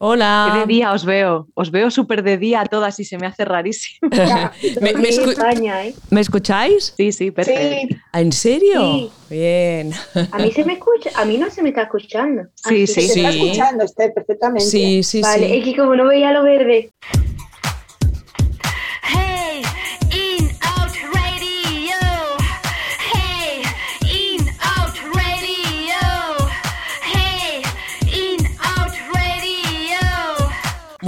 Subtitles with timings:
[0.00, 0.50] Hola.
[0.52, 1.48] ¿Qué de día os veo?
[1.54, 3.98] Os veo súper de día a todas y se me hace rarísimo.
[4.80, 5.94] ¿Me, me escu- España, ¿eh?
[6.10, 6.94] ¿Me escucháis?
[6.96, 7.94] Sí, sí, perfecto.
[7.96, 8.80] Sí, ¿En serio?
[8.80, 9.10] Sí.
[9.30, 9.92] Bien.
[10.30, 12.42] a mí se me escucha, a mí no se me está escuchando.
[12.54, 12.94] Sí, Así sí.
[12.94, 13.40] que- Se está Sí.
[13.42, 14.64] escuchando, Esther, perfectamente.
[14.70, 15.56] Sí, sí, Vale, sí.
[15.58, 16.90] es que como no veía lo verde.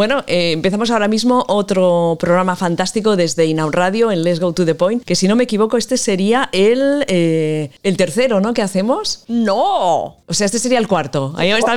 [0.00, 4.64] Bueno, eh, empezamos ahora mismo otro programa fantástico desde Inaud Radio en Let's Go to
[4.64, 8.54] the Point, que si no me equivoco este sería el, eh, el tercero, ¿no?
[8.54, 9.26] ¿Qué hacemos?
[9.28, 10.16] No.
[10.26, 11.34] O sea, este sería el cuarto.
[11.36, 11.76] Ahí está.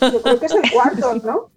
[0.00, 1.48] Yo creo que es el cuarto, ¿no?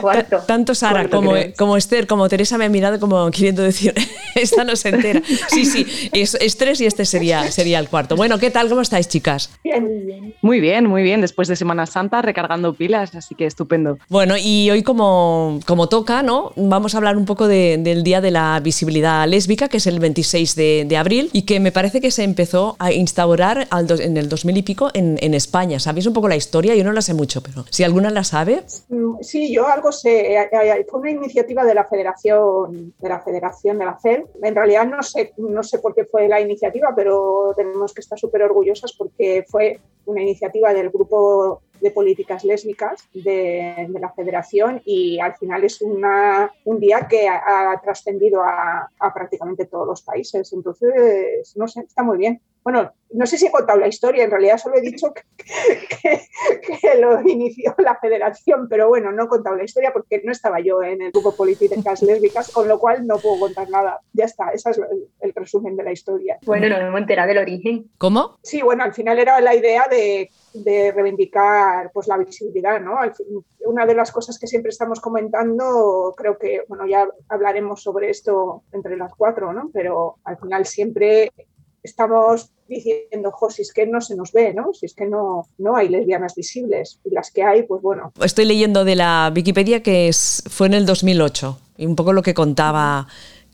[0.00, 0.38] Cuarto.
[0.46, 3.94] Tanto Sara Cuarto, como, como Esther como Teresa me han mirado como queriendo decir,
[4.34, 5.22] esta no se entera.
[5.48, 8.16] Sí, sí, es, es tres y este sería, sería el cuarto.
[8.16, 8.68] Bueno, ¿qué tal?
[8.68, 9.50] ¿Cómo estáis, chicas?
[9.64, 10.34] Bien.
[10.42, 11.20] Muy bien, muy bien.
[11.20, 13.98] Después de Semana Santa recargando pilas, así que estupendo.
[14.08, 16.52] Bueno, y hoy como, como toca, ¿no?
[16.56, 19.98] Vamos a hablar un poco de- del Día de la Visibilidad Lésbica, que es el
[20.00, 24.16] 26 de, de abril, y que me parece que se empezó a instaurar al en
[24.18, 25.78] el 2000 y pico en, en España.
[25.80, 26.74] ¿Sabéis un poco la historia?
[26.74, 28.62] Yo no la sé mucho, pero si alguna la sabe...
[29.20, 30.48] Sí, yo algo sé.
[30.88, 34.24] Fue una iniciativa de la Federación de la Federación de la FED.
[34.42, 38.18] En realidad no sé, no sé por qué fue la iniciativa, pero tenemos que estar
[38.18, 44.80] súper orgullosas porque fue una iniciativa del grupo de políticas lésbicas de, de la Federación
[44.84, 49.86] y al final es una, un día que ha, ha trascendido a, a prácticamente todos
[49.86, 50.52] los países.
[50.52, 52.40] Entonces, no sé, está muy bien.
[52.64, 55.22] Bueno, no sé si he contado la historia, en realidad solo he dicho que,
[56.02, 56.20] que-
[56.80, 60.60] que lo inició la federación, pero bueno, no he contado la historia porque no estaba
[60.60, 64.00] yo en el grupo políticas lésbicas, con lo cual no puedo contar nada.
[64.12, 66.38] Ya está, ese es el, el resumen de la historia.
[66.44, 67.90] Bueno, nos hemos enterado del origen.
[67.98, 68.38] ¿Cómo?
[68.42, 72.98] Sí, bueno, al final era la idea de, de reivindicar pues, la visibilidad, ¿no?
[72.98, 73.26] Al fin-
[73.66, 78.62] una de las cosas que siempre estamos comentando, creo que, bueno, ya hablaremos sobre esto
[78.72, 79.70] entre las cuatro, ¿no?
[79.72, 81.30] Pero al final siempre
[81.88, 84.72] estamos diciendo, jo, si es que no se nos ve, ¿no?
[84.74, 87.00] Si es que no, no hay lesbianas visibles.
[87.04, 90.74] Y las que hay, pues bueno, Estoy leyendo de la Wikipedia que es, fue en
[90.74, 93.06] el 2008 y un poco lo que contaba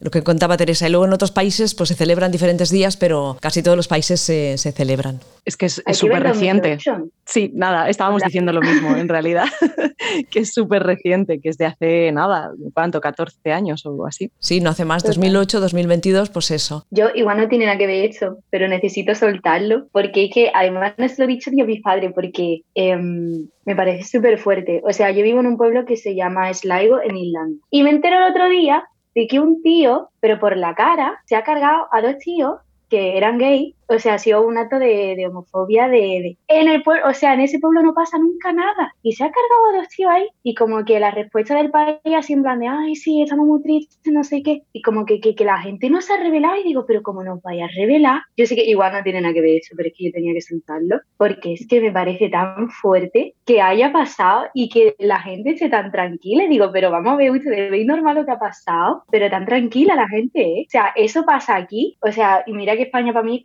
[0.05, 0.87] lo que contaba Teresa.
[0.87, 4.21] Y luego en otros países pues se celebran diferentes días, pero casi todos los países
[4.21, 5.21] se, se celebran.
[5.47, 6.75] Es que es súper reciente.
[6.75, 7.11] 2008.
[7.25, 9.47] Sí, nada, estábamos diciendo lo mismo en realidad,
[10.31, 13.01] que es súper reciente, que es de hace nada, ¿cuánto?
[13.01, 14.31] 14 años o así.
[14.39, 16.85] Sí, no hace más, 2008, 2022, pues eso.
[16.91, 20.93] Yo igual no tiene nada que ver esto, pero necesito soltarlo, porque es que además
[20.99, 24.83] no se lo he dicho ni a mi padre, porque em, me parece súper fuerte.
[24.85, 27.65] O sea, yo vivo en un pueblo que se llama Sligo, en Irlanda.
[27.71, 31.37] Y me entero el otro día de que un tío, pero por la cara, se
[31.37, 35.15] ha cargado a dos tíos que eran gay, o sea, ha sido un acto de,
[35.17, 38.53] de homofobia de, de- En el pueblo, o sea, en ese pueblo no pasa nunca
[38.53, 38.93] nada.
[39.03, 41.99] Y se ha cargado a dos tíos ahí, y como que la respuesta del país
[42.17, 44.63] así en plan de, ay, sí, estamos muy tristes, no sé qué.
[44.73, 47.23] Y como que, que, que la gente no se ha revelado, y digo, pero como
[47.25, 48.21] nos vaya a revelar.
[48.37, 50.33] Yo sé que igual no tiene nada que ver eso, pero es que yo tenía
[50.35, 55.21] que sentarlo, porque es que me parece tan fuerte que haya pasado y que la
[55.21, 56.45] gente esté tan tranquila.
[56.45, 59.47] Y digo, pero vamos a ver, ustedes veis normal lo que ha pasado, pero tan
[59.47, 60.65] tranquila la gente, ¿eh?
[60.67, 63.43] O sea, eso pasa aquí, o sea, y mira que España para mí es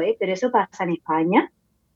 [0.00, 0.16] ¿eh?
[0.18, 1.50] Pero eso pasa en España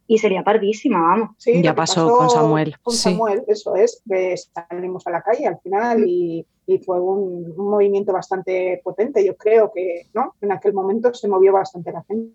[0.07, 1.31] y sería pardísima, vamos.
[1.39, 2.77] Sí, Ya que pasó con Samuel.
[2.83, 3.11] Con Sí.
[3.11, 7.71] Samuel, eso es, que salimos a la calle al final y, y fue un, un
[7.71, 9.25] movimiento bastante potente.
[9.25, 10.35] Yo creo que ¿no?
[10.41, 12.35] en aquel momento se movió bastante la gente.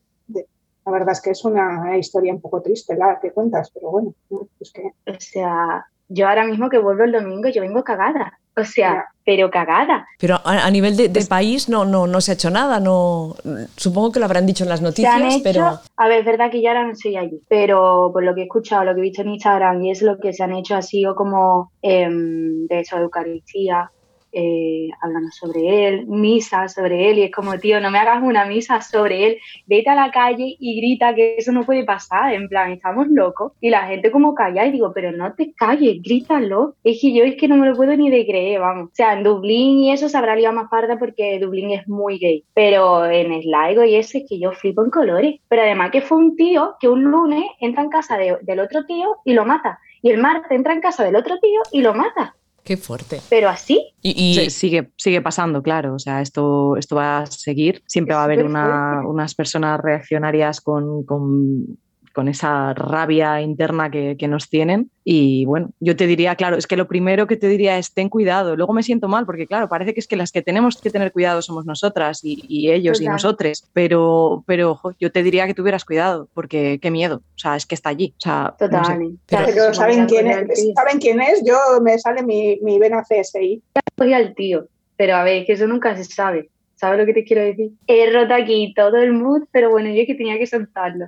[0.85, 4.13] La verdad es que es una historia un poco triste la que cuentas, pero bueno,
[4.29, 4.47] ¿no?
[4.59, 8.39] es que O sea, yo ahora mismo que vuelvo el domingo, yo vengo cagada.
[8.57, 10.07] O sea, pero cagada.
[10.19, 13.35] Pero a, a nivel de, de país no, no, no se ha hecho nada, no
[13.75, 16.61] supongo que lo habrán dicho en las noticias, hecho, pero a ver, es verdad que
[16.61, 19.23] yo ahora no soy allí, pero por lo que he escuchado, lo que he visto
[19.23, 22.97] en Instagram y es lo que se han hecho ha sido como, em, de hecho,
[22.97, 23.91] Eucaristía,
[24.35, 28.45] eh, hablando sobre él, misa sobre él, y es como, tío, no me hagas una
[28.45, 32.47] misa sobre él, vete a la calle y grita que eso no puede pasar, en
[32.49, 36.75] plan, estamos locos, y la gente como calla y digo, pero no te calles, grítalo,
[36.83, 39.13] es que yo es que no me lo puedo ni de creer, vamos, o sea,
[39.13, 43.05] en Dublín y eso se habrá liado más parda porque Dublín es muy gay, pero
[43.09, 46.35] en Sligo y ese es que yo flipo en colores, pero además que fue un
[46.35, 50.11] tío que un lunes entra en casa de- del otro tío y lo mata, y
[50.11, 52.34] el martes entra en casa del otro tío y lo mata,
[52.65, 53.21] qué fuerte.
[53.29, 55.95] pero así, Y, y- Sí, sigue, sigue pasando, claro.
[55.95, 57.81] O sea, esto, esto va a seguir.
[57.87, 61.77] Siempre Es va a haber una- unas personas reaccionarias con, con
[62.15, 64.89] con esa rabia interna que, que nos tienen.
[65.03, 68.09] Y bueno, yo te diría, claro, es que lo primero que te diría es ten
[68.09, 68.55] cuidado.
[68.55, 71.11] Luego me siento mal porque, claro, parece que es que las que tenemos que tener
[71.11, 73.65] cuidado somos nosotras y, y ellos y nosotros.
[73.73, 77.17] Pero, pero ojo, yo te diría que tuvieras cuidado porque qué miedo.
[77.17, 78.13] O sea, es que está allí.
[78.17, 78.93] O sea, no sé.
[79.27, 79.45] Total.
[79.45, 80.33] Pero- ¿saben quién es?
[80.37, 80.73] poner al tío.
[80.75, 81.43] ¿Saben quién es?
[81.45, 83.61] Yo me sale mi, mi vena CSI.
[83.97, 86.49] Al tío, pero a ver, que eso nunca se sabe.
[86.75, 87.71] ¿Sabes lo que te quiero decir?
[87.87, 91.07] He roto aquí todo el mood, pero bueno, yo es que tenía que soltarlo.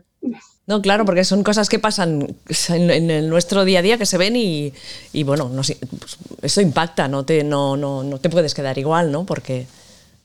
[0.66, 2.28] No, claro, porque son cosas que pasan
[2.70, 4.74] en, en nuestro día a día que se ven y,
[5.14, 9.12] y bueno, no pues, eso impacta, no te, no, no, no te puedes quedar igual,
[9.12, 9.26] ¿no?
[9.26, 9.66] Porque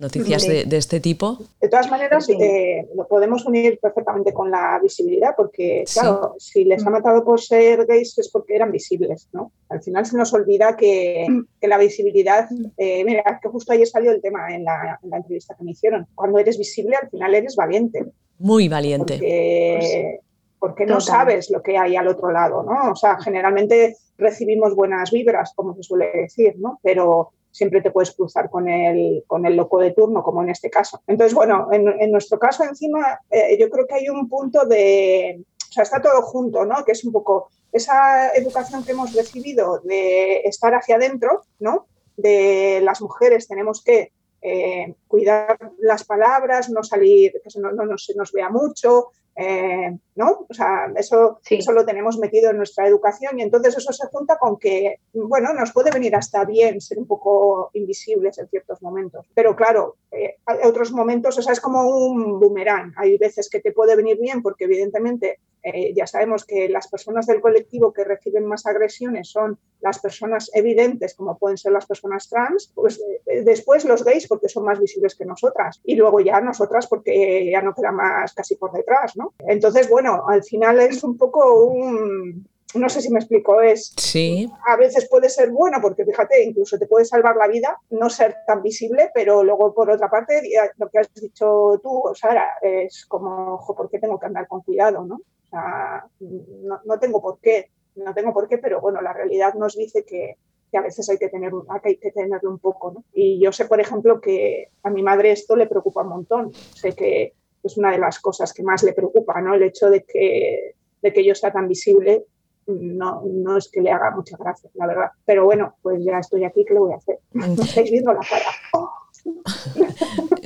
[0.02, 1.38] noticias de, de este tipo.
[1.60, 2.36] De todas maneras, Sí.
[2.38, 5.98] eh, lo podemos unir perfectamente con la visibilidad, porque, Sí.
[6.00, 9.52] claro, si les ha matado por ser gays es porque eran visibles, ¿no?
[9.70, 11.26] Al final se nos olvida que,
[11.60, 15.16] que la visibilidad, eh, mira, que justo ayer salió el tema en la, en la
[15.16, 16.06] entrevista que me hicieron.
[16.14, 18.04] Cuando eres visible, al final eres valiente,
[18.38, 19.14] Muy valiente.
[19.14, 20.20] porque,
[20.58, 22.90] porque no sabes lo que hay al otro lado, ¿no?
[22.92, 26.78] O sea, generalmente recibimos buenas vibras, como se suele decir, ¿no?
[26.82, 30.70] Pero siempre te puedes cruzar con el, con el loco de turno, como en este
[30.70, 31.02] caso.
[31.06, 35.72] Entonces, bueno, en, nuestro caso encima, eh, yo creo que hay un punto de, o
[35.72, 36.84] sea, está todo junto, ¿no?
[36.84, 41.86] Que es un poco esa educación que hemos recibido de estar hacia adentro, ¿no?
[42.16, 47.98] De las mujeres tenemos que eh, cuidar las palabras, no salir, que no, no, no
[47.98, 50.46] se nos vea mucho, eh, ¿no?
[50.48, 51.56] O sea, eso, Sí.
[51.56, 55.52] eso lo tenemos metido en nuestra educación y entonces eso se junta con que, bueno,
[55.54, 60.36] nos puede venir hasta bien ser un poco invisibles en ciertos momentos, pero claro, eh,
[60.46, 64.18] hay otros momentos, o sea, es como un boomerang, hay veces que te puede venir
[64.18, 69.30] bien porque evidentemente eh, ya sabemos que las personas del colectivo que reciben más agresiones
[69.30, 74.26] son las personas evidentes, como pueden ser las personas trans, pues eh, después los gays
[74.26, 78.34] porque son más visibles que nosotras y luego ya nosotras porque ya no queda más
[78.34, 79.34] casi por detrás, ¿no?
[79.38, 82.48] Entonces, bueno, al final es un poco un...
[82.74, 86.78] No sé si me explico, es Sí, a veces puede ser bueno porque fíjate, incluso
[86.78, 90.40] te puede salvar la vida, no ser tan visible, pero luego por otra parte,
[90.78, 94.62] lo que has dicho tú, Sara, es como, ojo, ¿por qué tengo que andar con
[94.62, 95.04] cuidado?
[95.04, 95.20] ¿no?
[95.52, 99.76] Sea, no, no tengo por qué, no tengo por qué, pero bueno, la realidad nos
[99.76, 100.36] dice que,
[100.70, 102.92] que a veces hay que, tener, hay que tenerlo un poco.
[102.92, 103.04] ¿no?
[103.12, 106.54] Y yo sé, por ejemplo, que a mi madre esto le preocupa un montón.
[106.54, 109.54] Sé que es una de las cosas que más le preocupa, ¿no?
[109.54, 112.24] El hecho de que, de que yo sea tan visible
[112.66, 115.10] no, no es que le haga mucha gracia, la verdad.
[115.24, 117.18] Pero bueno, pues ya estoy aquí, ¿qué le voy a hacer?
[117.32, 118.81] Me estáis viendo la cara.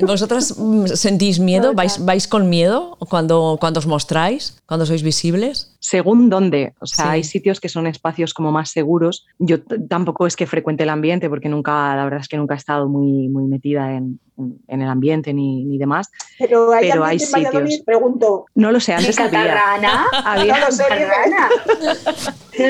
[0.02, 1.72] ¿Vosotras mm, sentís miedo?
[1.74, 4.58] ¿Vais, vais con miedo cuando, cuando os mostráis?
[4.66, 5.72] ¿Cuando sois visibles?
[5.78, 6.74] según dónde.
[6.80, 7.10] O sea, Sí.
[7.12, 9.24] hay sitios que son espacios como más seguros.
[9.38, 12.56] Yo tampoco es que frecuente el ambiente, porque nunca, la verdad es que nunca he
[12.56, 16.10] estado muy, muy metida en, en- en el ambiente ni, ni demás.
[16.40, 17.84] Pero hay, Pero hay en Valladolid, sitios.
[17.86, 18.46] pregunto.
[18.56, 19.30] No lo sé, ¿En antes había.
[19.46, 20.06] Catarrana?
[20.24, 21.48] había No lo sé, Catarrana.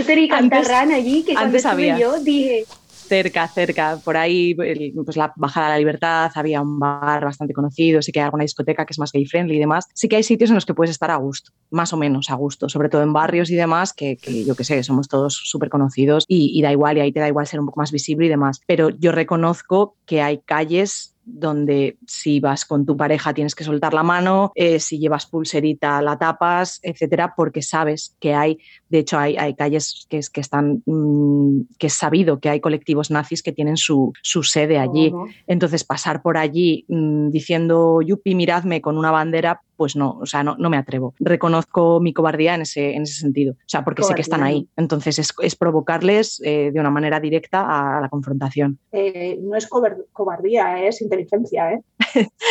[0.05, 1.99] Sería Antes- Catarrana allí, que antes había.
[1.99, 2.67] yo dije,
[3.09, 8.03] cerca, cerca, por ahí, pues la Bajada de la Libertad, había un bar bastante conocido,
[8.03, 9.87] sí que hay alguna discoteca que es más gay friendly y demás.
[9.95, 12.35] Sí que hay sitios en los que puedes estar a gusto, más o menos a
[12.35, 16.25] gusto, sobre todo en barrios y demás, que, yo qué sé, somos todos súper conocidos
[16.29, 18.61] y da igual, y ahí te da igual ser un poco más visible y demás.
[18.67, 23.93] Pero yo reconozco que hay calles donde si vas con tu pareja tienes que soltar
[23.93, 28.59] la mano, eh, si llevas pulserita la tapas, etcétera, porque sabes que hay,
[28.89, 32.61] de hecho hay, hay calles que, es- que están, mm, que es sabido que hay
[32.61, 35.13] colectivos nazis que tienen su, su sede allí.
[35.49, 40.43] Entonces pasar por allí mm, diciendo, yupi, miradme con una bandera, pues no, o sea,
[40.43, 41.15] no, no me atrevo.
[41.21, 44.69] Reconozco mi cobardía en ese, en ese sentido, o sea, porque sé que están ahí.
[44.77, 48.79] Entonces es, es provocarles eh, de una manera directa a, la confrontación.
[48.93, 51.83] Eh, no es cobar- cobardía, es inteligencia, ¿eh?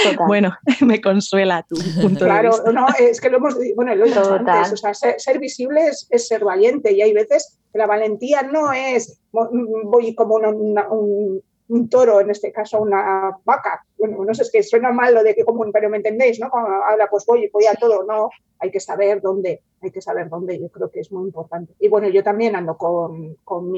[0.03, 0.27] Total.
[0.27, 0.53] Bueno,
[0.85, 2.71] me consuela tu punto de Claro, vista.
[2.71, 5.87] no, es que lo hemos, bueno, lo he dicho antes, o sea, ser, ser visible
[5.87, 10.49] es, es ser valiente y hay veces que la valentía no es voy como una-
[10.49, 13.84] una- un, un toro, en este caso una vaca.
[13.97, 16.49] Bueno, no sé, es que suena mal lo de que común, pero me entendéis, ¿no?
[16.53, 20.59] Habla, pues voy, voy a todo, no, hay que saber dónde, hay que saber dónde,
[20.59, 21.73] yo creo que es muy importante.
[21.79, 23.37] Y bueno, yo también ando con,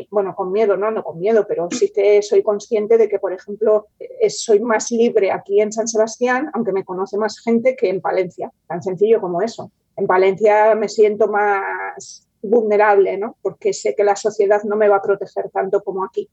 [0.09, 3.33] bueno, con miedo, no, no con miedo, pero sí que soy consciente de que, por
[3.33, 7.89] ejemplo, eh, soy más libre aquí en San Sebastián, aunque me conoce más gente que
[7.89, 9.71] en Palencia, tan sencillo como eso.
[9.95, 13.35] En Valencia me siento más vulnerable, ¿no?
[13.41, 16.29] Porque sé que la sociedad no me va a proteger tanto como aquí.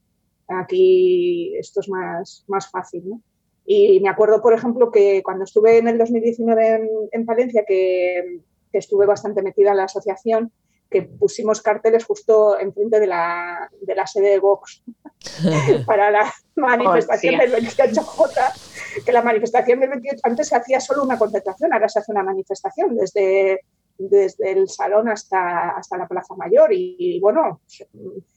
[0.47, 3.21] Aquí esto es más, más fácil, ¿no?
[3.65, 8.41] Y me acuerdo, por ejemplo, que cuando estuve en el 2019 en, en Palencia, que,
[8.71, 10.51] que estuve bastante metida en la asociación,
[10.89, 14.83] que pusimos carteles justo enfrente de la, de la sede de Vox
[15.85, 21.17] para la manifestación del 28J, que la manifestación del 28 antes se hacía solo una
[21.17, 23.61] concentración, ahora se hace una manifestación desde,
[23.97, 27.61] desde el salón hasta, hasta la Plaza Mayor y, y bueno,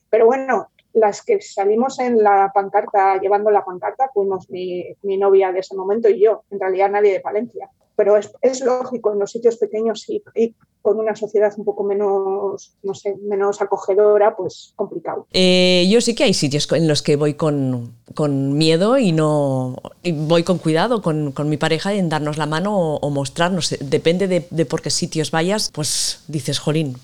[0.08, 5.52] pero bueno, las que salimos en la pancarta, llevando la pancarta, fuimos mi, mi novia
[5.52, 7.70] de ese momento y yo, en realidad nadie de Palencia.
[7.96, 10.22] Pero es, es lógico en los sitios pequeños y,
[10.82, 15.26] con una sociedad un poco menos, no sé, menos acogedora, pues complicado.
[15.32, 19.76] Eh, yo sí que hay sitios en los que voy con, con miedo y no
[20.02, 23.76] y voy con cuidado con, con, mi pareja en darnos la mano o, o mostrarnos.
[23.80, 26.96] Depende de, de, por qué sitios vayas, pues dices, jolín.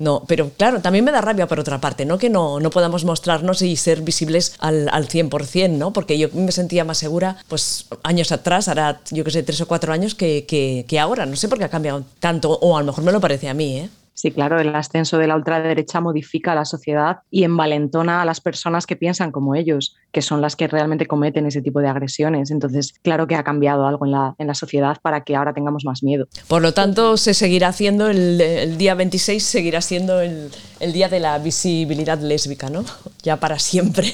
[0.00, 2.16] No, pero claro, también me da rabia por otra parte, ¿no?
[2.16, 5.92] Que no, no podamos mostrarnos y ser visibles al, al 100%, ¿no?
[5.92, 9.68] Porque yo me sentía más segura, pues años atrás, ahora yo que sé, tres o
[9.68, 11.26] cuatro años, que, que, que ahora.
[11.26, 13.54] No sé por qué ha cambiado tanto, o a lo mejor me lo parece a
[13.54, 13.90] mí, ¿eh?
[14.20, 18.84] Sí, claro, el ascenso de la ultraderecha modifica la sociedad y envalentona a las personas
[18.84, 22.50] que piensan como ellos, que son las que realmente cometen ese tipo de agresiones.
[22.50, 25.86] Entonces, claro que ha cambiado algo en la, en la sociedad para que ahora tengamos
[25.86, 26.26] más miedo.
[26.48, 30.50] Por lo tanto, se seguirá haciendo, el, el día 26 seguirá siendo el,
[30.80, 32.84] el, día de la visibilidad lésbica, ¿no?
[33.22, 34.12] Ya para siempre.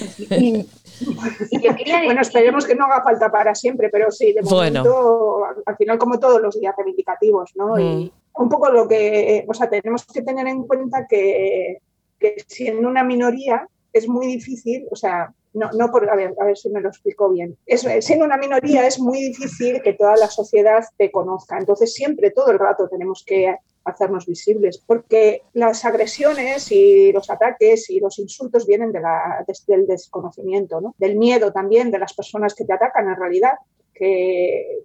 [2.05, 4.85] Bueno, esperemos que no haga falta para siempre, pero sí, de bueno.
[4.85, 7.75] momento, al final como todos los días reivindicativos, ¿no?
[7.77, 7.81] Mm.
[7.81, 11.79] Y un poco lo que, o sea, tenemos que tener en cuenta que,
[12.19, 16.45] que siendo una minoría es muy difícil, o sea, no, no por, a ver, a
[16.45, 17.57] ver si me lo explico bien.
[17.65, 21.57] Es, siendo una minoría es muy difícil que toda la sociedad te conozca.
[21.59, 23.57] Entonces siempre, todo el rato tenemos que
[23.87, 29.55] hacernos visibles, porque las agresiones y los ataques y los insultos vienen de la, de,
[29.67, 30.95] del desconocimiento, ¿no?
[30.99, 33.53] del miedo también de las personas que te atacan en realidad,
[33.95, 34.83] que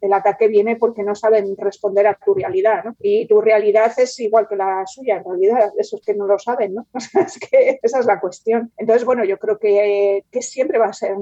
[0.00, 2.84] el, ataque viene porque no saben responder a tu realidad.
[3.00, 6.74] Y tu realidad es igual que la suya, en realidad, esos que no lo saben,
[6.74, 6.86] ¿no?
[7.82, 8.72] Esa es la cuestión.
[8.76, 11.16] Entonces, bueno, yo creo que, que siempre va a ser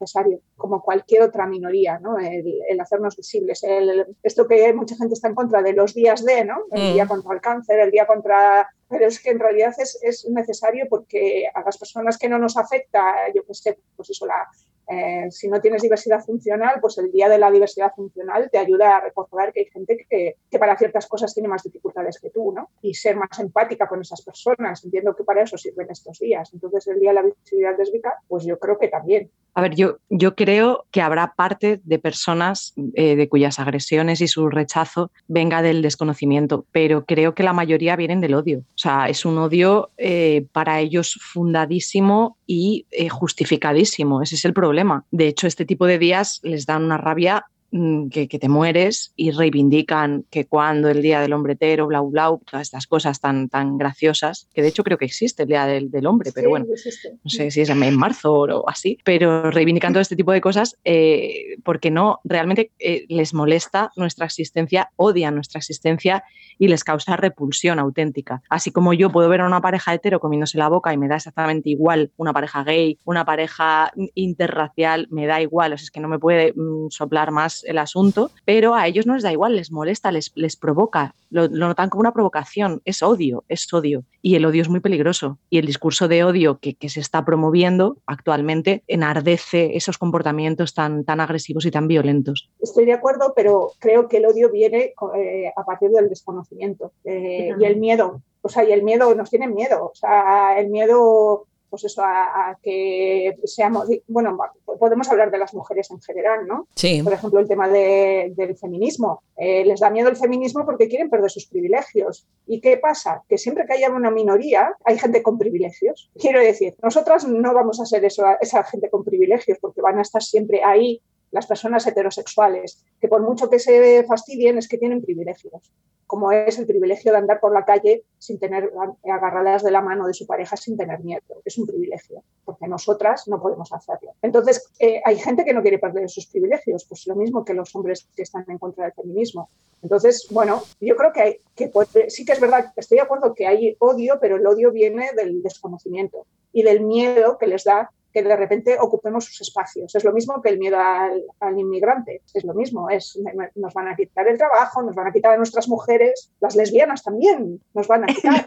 [0.00, 2.18] necesario, como cualquier otra minoría, ¿no?
[2.18, 3.62] El, el hacernos visibles.
[3.64, 6.58] El, esto que mucha gente está en contra de los días de, ¿no?
[6.70, 6.92] El mm.
[6.94, 10.86] día contra el cáncer, el día contra pero es que en realidad es, es, necesario
[10.88, 14.48] porque a las personas que no nos afecta, yo qué sé, pues eso, la,
[14.90, 18.96] eh, si no tienes diversidad funcional, pues el día de la diversidad funcional te ayuda
[18.96, 22.52] a recordar que hay gente que, que, para ciertas cosas tiene más dificultades que tú,
[22.52, 22.70] ¿no?
[22.80, 24.82] Y ser más empática con esas personas.
[24.82, 26.50] Entiendo que para eso sirven estos días.
[26.54, 29.30] Entonces, el día de la visibilidad lésbica, pues yo creo que también.
[29.52, 34.28] A ver, yo, yo creo que habrá parte de personas eh, de cuyas agresiones y
[34.28, 38.62] su rechazo venga del desconocimiento, pero creo que la mayoría vienen del odio.
[38.78, 44.22] O sea, es un odio eh, para ellos fundadísimo y eh, justificadísimo.
[44.22, 45.04] Ese es el problema.
[45.10, 49.30] De hecho, este tipo de días les dan una rabia que, que, te mueres y
[49.30, 53.76] reivindican que cuando el Día del Hombre Hetero, blau, blau, todas estas cosas tan, tan
[53.76, 56.66] graciosas, que de hecho creo que existe el Día del, del Hombre, pero sí, bueno,
[56.72, 57.12] existe.
[57.22, 60.78] no sé si es en marzo o así, pero reivindican todo este tipo de cosas
[60.84, 66.24] eh, porque no, realmente eh, les molesta nuestra existencia, odian nuestra existencia
[66.58, 68.42] y les causa repulsión auténtica.
[68.48, 71.16] Así como yo puedo ver a una pareja hetero comiéndose la boca y me da
[71.16, 76.00] exactamente igual una pareja gay, una pareja interracial, me da igual, o sea, es que
[76.00, 79.56] no me puede mm, soplar más el asunto, pero a ellos no les da igual,
[79.56, 84.04] les molesta, les, les provoca, lo, lo, notan como una provocación, es odio, es odio.
[84.22, 85.38] Y el odio es muy peligroso.
[85.50, 91.04] Y el discurso de odio que, que se está promoviendo actualmente enardece esos comportamientos tan,
[91.04, 92.50] tan agresivos y tan violentos.
[92.60, 97.50] Estoy de acuerdo, pero creo que el odio viene eh, a partir del desconocimiento eh,
[97.58, 98.22] y el miedo.
[98.42, 99.90] O sea, y el miedo, nos tienen miedo.
[99.92, 104.36] O sea, el miedo pues eso, a, a, que seamos, bueno,
[104.78, 106.66] podemos hablar de las mujeres en general, ¿no?
[106.74, 107.02] Sí.
[107.02, 109.22] Por ejemplo, el tema de, del feminismo.
[109.36, 112.26] Eh, les da miedo el feminismo porque quieren perder sus privilegios.
[112.46, 113.22] ¿Y qué pasa?
[113.28, 116.10] Que siempre que haya una minoría, hay gente con privilegios.
[116.18, 120.02] Quiero decir, nosotras no vamos a ser eso, esa gente con privilegios porque van a
[120.02, 125.02] estar siempre ahí las personas heterosexuales, que por mucho que se fastidien es que tienen
[125.02, 125.72] privilegios,
[126.06, 128.72] como es el privilegio de andar por la calle sin tener
[129.04, 131.22] agarradas de la mano de su pareja sin tener miedo.
[131.44, 134.14] Es un privilegio, porque nosotras no podemos hacerlo.
[134.22, 137.74] Entonces, eh, hay gente que no quiere perder sus privilegios, pues lo mismo que los
[137.76, 139.50] hombres que están en contra del feminismo.
[139.82, 141.70] Entonces, bueno, yo creo que, hay, que
[142.08, 145.42] sí que es verdad, estoy de acuerdo que hay odio, pero el odio viene del
[145.42, 149.94] desconocimiento y del miedo que les da que de repente ocupemos sus espacios.
[149.94, 153.18] Es lo mismo que el miedo al, inmigrante, es lo mismo, es,
[153.54, 157.02] nos van a quitar el trabajo, nos van a quitar a nuestras mujeres, las lesbianas
[157.02, 158.46] también nos van a quitar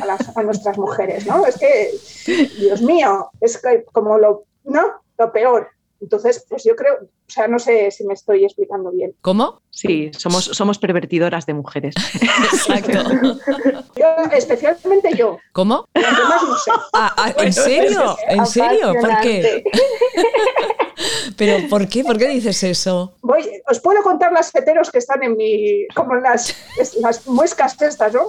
[0.00, 1.46] a, las, a nuestras mujeres, ¿no?
[1.46, 1.90] Es que,
[2.58, 5.02] Dios mío, es que como lo, ¿no?
[5.18, 5.68] Lo peor.
[6.02, 9.14] Entonces, pues yo creo, o sea, no sé si me estoy explicando bien.
[9.20, 9.62] ¿Cómo?
[9.70, 11.94] Sí, somos, somos pervertidoras de mujeres.
[12.52, 12.98] Exacto.
[13.96, 14.06] yo,
[14.36, 15.38] especialmente yo.
[15.52, 15.86] ¿Cómo?
[15.94, 16.70] No sé.
[16.92, 18.16] ah, ¿En serio?
[18.28, 18.92] ¿En serio?
[19.00, 19.62] ¿Por qué?
[21.36, 22.04] Pero ¿por qué?
[22.04, 23.14] ¿Por qué dices eso?
[23.22, 26.54] Voy, os puedo contar las heteros que están en mi, como en las,
[27.00, 28.26] las muescas estas, ¿no?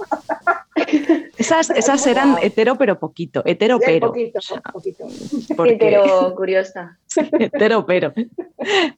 [1.36, 4.08] Esas, esas eran hetero pero poquito, hetero pero.
[4.08, 4.40] poquito,
[4.72, 5.06] poquito.
[5.56, 6.98] porque- Pero curiosa.
[7.38, 8.12] Hetero pero.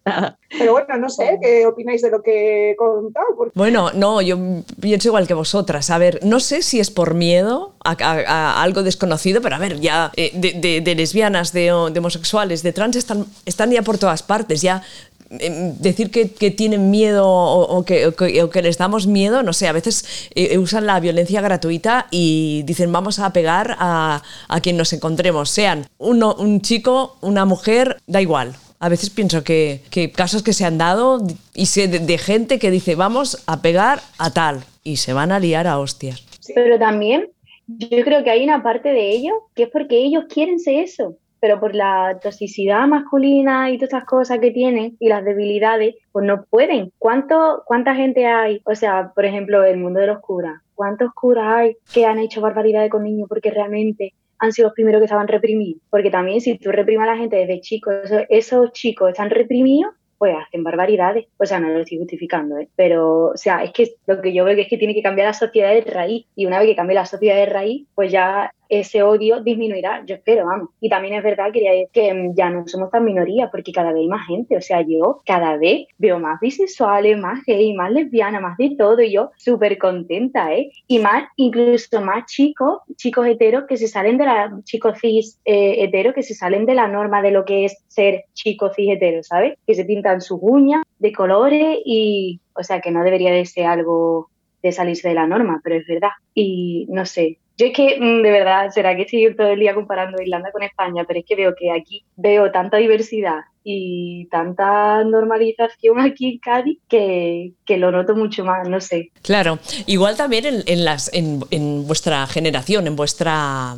[0.04, 0.38] Nada.
[0.58, 3.26] Pero bueno, no sé, ¿qué opináis de lo que he contado?
[3.36, 4.38] Porque Bueno, no, yo
[4.80, 5.90] pienso igual que vosotras.
[5.90, 8.20] A ver, no sé si es por miedo a, a-
[8.58, 12.62] a algo desconocido, pero a ver, ya eh, de, de- de lesbianas, de, de homosexuales,
[12.62, 14.62] de trans están, están ya por todas partes.
[14.62, 14.82] Ya
[15.30, 19.42] decir que, que tienen miedo o, o que, o que- o que les damos miedo,
[19.42, 20.04] no sé, a veces
[20.34, 25.50] eh, usan la violencia gratuita y dicen vamos a pegar a, a quien nos encontremos,
[25.50, 28.54] sean uno, un chico, una mujer, da igual.
[28.78, 32.58] A veces pienso que, que casos que se han dado y sé de, de gente
[32.58, 36.22] que dice vamos a pegar a tal y se van a liar a hostias.
[36.54, 37.28] Pero también
[37.66, 41.16] yo creo que hay una parte de ellos que es porque ellos quieren ser eso,
[41.40, 46.26] pero por la toxicidad masculina y todas estas cosas que tienen y las debilidades, pues
[46.26, 46.92] no pueden.
[46.98, 48.60] ¿Cuánto, ¿Cuánta gente hay?
[48.64, 50.60] O sea, por ejemplo, el mundo de los curas.
[50.74, 55.00] ¿Cuántos curas hay que han hecho barbaridades con niños porque realmente han sido los primeros
[55.00, 55.80] que estaban reprimidos?
[55.90, 59.94] Porque también si tú reprimas a la gente desde chicos, eso- esos chicos están reprimidos,
[60.18, 61.26] pues hacen barbaridades.
[61.38, 62.68] O sea, no lo estoy justificando, ¿eh?
[62.74, 65.26] Pero, o sea, es que lo que yo veo que es que tiene que cambiar
[65.28, 66.24] la sociedad de raíz.
[66.34, 70.16] Y una vez que cambie la sociedad de raíz, pues ya ese odio disminuirá, yo
[70.16, 70.70] espero, vamos.
[70.80, 73.92] Y también es verdad quería decir que mm, ya no somos tan minoría, porque cada
[73.92, 74.56] vez hay más gente.
[74.56, 79.00] O sea, yo cada vez veo más bisexuales, más gay, más lesbianas, más de todo,
[79.00, 80.70] y yo súper contenta, ¿eh?
[80.86, 85.84] Y más, incluso más chicos, chicos heteros que se salen de la, chicos cis eh,
[85.84, 89.22] heteros que se salen de la norma de lo que es ser chico cis hetero,
[89.22, 89.58] ¿sabes?
[89.66, 93.66] Que se pintan sus uñas de colores y, o sea, que no debería de ser
[93.66, 94.30] algo
[94.62, 96.10] de salirse de la norma, pero es verdad.
[96.34, 99.74] Y no sé, yo es que, mm, de verdad, será que estoy todo el día
[99.74, 105.02] comparando Irlanda con España, pero es que veo que aquí veo tanta diversidad y tanta
[105.04, 109.10] normalización aquí en Cádiz que, que lo noto mucho más, no sé.
[109.22, 113.76] Claro, igual también en, en las, en, en vuestra generación, en vuestra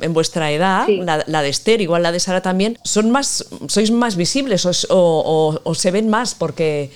[0.00, 1.02] en vuestra edad, Sí.
[1.04, 4.70] la, la de Esther, igual la de Sara también, son más, sois más visibles o,
[4.88, 6.90] o- o- o se ven más porque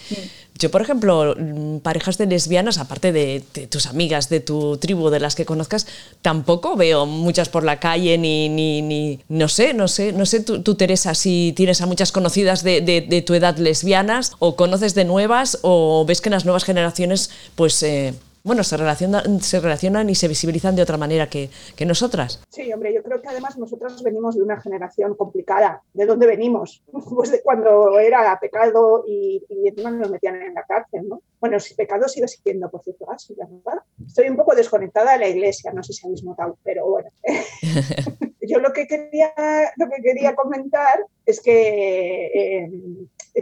[0.60, 5.18] yo, por ejemplo, mm, parejas de lesbianas, aparte de, tus amigas, de tu tribu, de
[5.18, 5.86] las que conozcas,
[6.22, 10.40] tampoco veo muchas por la calle ni, ni, ni no sé, no sé, no sé
[10.40, 14.54] tú, tú, Teresa, si tienes a muchas conocidas de, de- de tu edad lesbianas o
[14.54, 17.82] conoces de nuevas o ves que en las nuevas generaciones, pues...
[17.82, 22.42] eh, bueno, se relacionan, se relacionan y se visibilizan de otra manera que, que nosotras.
[22.48, 25.82] Sí, hombre, yo creo que además nosotros venimos de una generación complicada.
[25.92, 26.82] ¿De dónde venimos?
[27.20, 31.20] Pues de cuando era pecado y, y encima nos metían en la cárcel, ¿no?
[31.40, 33.82] Bueno, si pecado sigue siendo, por cierto, así, ¿verdad?
[34.06, 37.10] Estoy un poco desconectada de la iglesia, no sé si habéis notado, pero bueno.
[38.40, 39.32] yo lo que quería,
[39.76, 42.70] lo que quería comentar es que eh,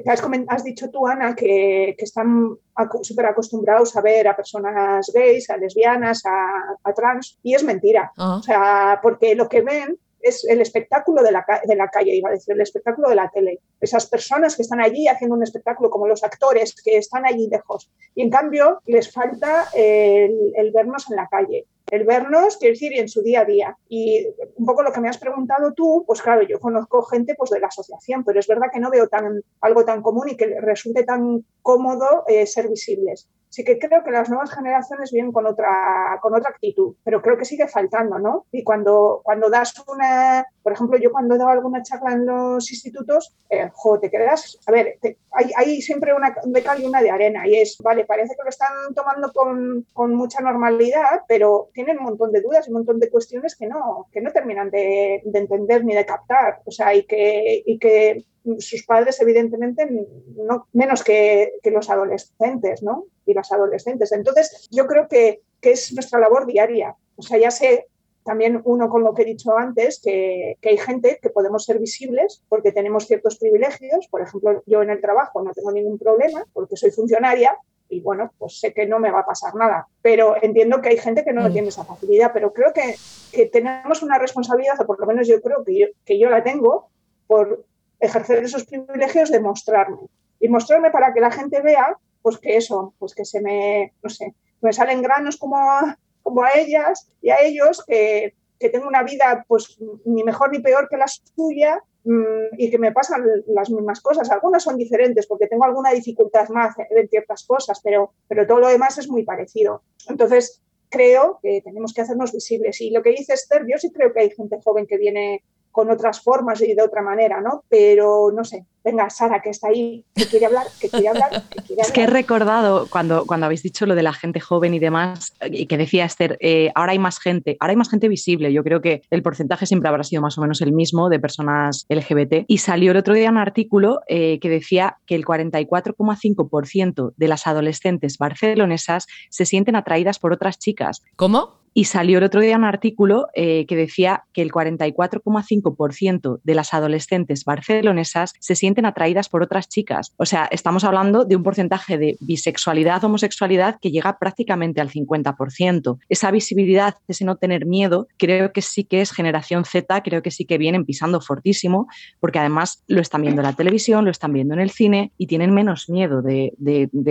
[0.07, 2.57] has, has dicho tú, Ana, que, que están
[3.03, 8.13] súper acostumbrados a ver a personas gays, a lesbianas, a, a trans, y es mentira.
[8.17, 8.37] Ah.
[8.37, 12.29] O sea, porque lo que ven es el espectáculo de la, de la calle, iba
[12.29, 13.61] a decir, el espectáculo de la tele.
[13.81, 17.91] Esas personas que están allí haciendo un espectáculo, como los actores que están allí lejos.
[18.15, 21.67] Y en cambio, les falta el, el vernos en la calle.
[21.91, 23.79] El vernos, quiero decir, en su día a día.
[23.89, 24.27] Y
[24.57, 27.61] un poco lo que me has preguntado tú, pues claro, yo conozco gente pues, de
[27.61, 31.05] la asociación, pero es verdad que no veo tan, algo tan común y que resulte
[31.05, 33.29] tan cómodo eh, ser visibles.
[33.51, 37.37] Sí que creo que las nuevas generaciones vienen con otra, con otra actitud, pero creo
[37.37, 38.47] que sigue faltando, ¿no?
[38.53, 42.71] Y cuando, cuando das una, por ejemplo, yo cuando he dado alguna charla en los
[42.71, 44.99] institutos, eh, te quedas, a ver,
[45.33, 48.43] hay, hay siempre una de cal y una de arena, y es, vale, parece que
[48.43, 52.79] lo están tomando con, con mucha normalidad, pero tienen un montón de dudas y un
[52.79, 56.71] montón de cuestiones que no, que no terminan de, de entender ni de captar, o
[56.71, 58.25] sea, y que, y que
[58.59, 59.89] sus padres, evidentemente,
[60.37, 63.07] no, menos que, que los adolescentes, ¿no?
[63.27, 64.13] Y las adolescentes.
[64.13, 66.97] Entonces, yo creo que, que es nuestra labor diaria.
[67.17, 67.87] O sea, ya sé
[68.25, 71.79] también uno con lo que he dicho antes, que, que, hay gente que podemos ser
[71.79, 74.07] visibles porque tenemos ciertos privilegios.
[74.09, 77.57] Por ejemplo, yo en el trabajo no tengo ningún problema porque soy funcionaria
[77.89, 79.89] y bueno, pues sé que no me va a pasar nada.
[80.03, 81.53] Pero entiendo que hay gente que no mm.
[81.53, 82.97] tiene esa facilidad, pero creo que,
[83.33, 86.43] que, tenemos una responsabilidad, o por lo menos yo creo que yo, que yo la
[86.43, 86.91] tengo,
[87.27, 87.65] por
[88.01, 89.99] ejercer esos privilegios de mostrarme.
[90.41, 94.11] Y mostrarme para que la gente vea, pues que eso, pues que se me, no
[94.11, 98.89] sé, me salen granos como a, como a ellas y a ellos, que, que tengo
[98.89, 103.25] una vida pues ni mejor ni peor que la suya mmm, y que me pasan
[103.47, 104.31] las mismas cosas.
[104.31, 108.69] Algunas son diferentes porque tengo alguna dificultad más en ciertas cosas, pero, pero todo lo
[108.69, 109.83] demás es muy parecido.
[110.09, 112.81] Entonces, creo que tenemos que hacernos visibles.
[112.81, 115.91] Y lo que dice Esther, yo sí creo que hay gente joven que viene con
[115.91, 117.65] otras formas y de otra manera, ¿no?
[117.69, 121.63] Pero no sé, venga, Sara, que está ahí, que quiere hablar, que quiere hablar, que
[121.63, 121.87] quiere hablar.
[121.87, 125.35] Es que he recordado cuando, cuando habéis dicho lo de la gente joven y demás,
[125.51, 128.53] y que decía Esther, eh, ahora hay más gente, ahora hay más gente visible.
[128.53, 131.87] Yo creo que el porcentaje siempre habrá sido más o menos el mismo de personas
[131.89, 132.45] LGBT.
[132.47, 137.47] Y salió el otro día un artículo eh, que decía que el 44,5% de las
[137.47, 141.03] adolescentes barcelonesas se sienten atraídas por otras chicas.
[141.17, 141.59] ¿Cómo?
[141.79, 146.75] Y salió el otro día un artículo eh, que decía que el 44,5% de las
[146.75, 150.13] adolescentes barcelonesas se sienten atraídas por otras chicas.
[150.17, 155.99] O sea, estamos hablando de un porcentaje de bisexualidad, homosexualidad que llega prácticamente al 50%.
[156.09, 160.33] Esa visibilidad, ese no tener miedo, creo que sí que es generación Z, creo que
[160.33, 161.87] sí que vienen pisando fortísimo,
[162.19, 165.29] porque además lo están viendo en la televisión, lo están viendo en el cine y
[165.29, 166.51] tienen menos miedo de,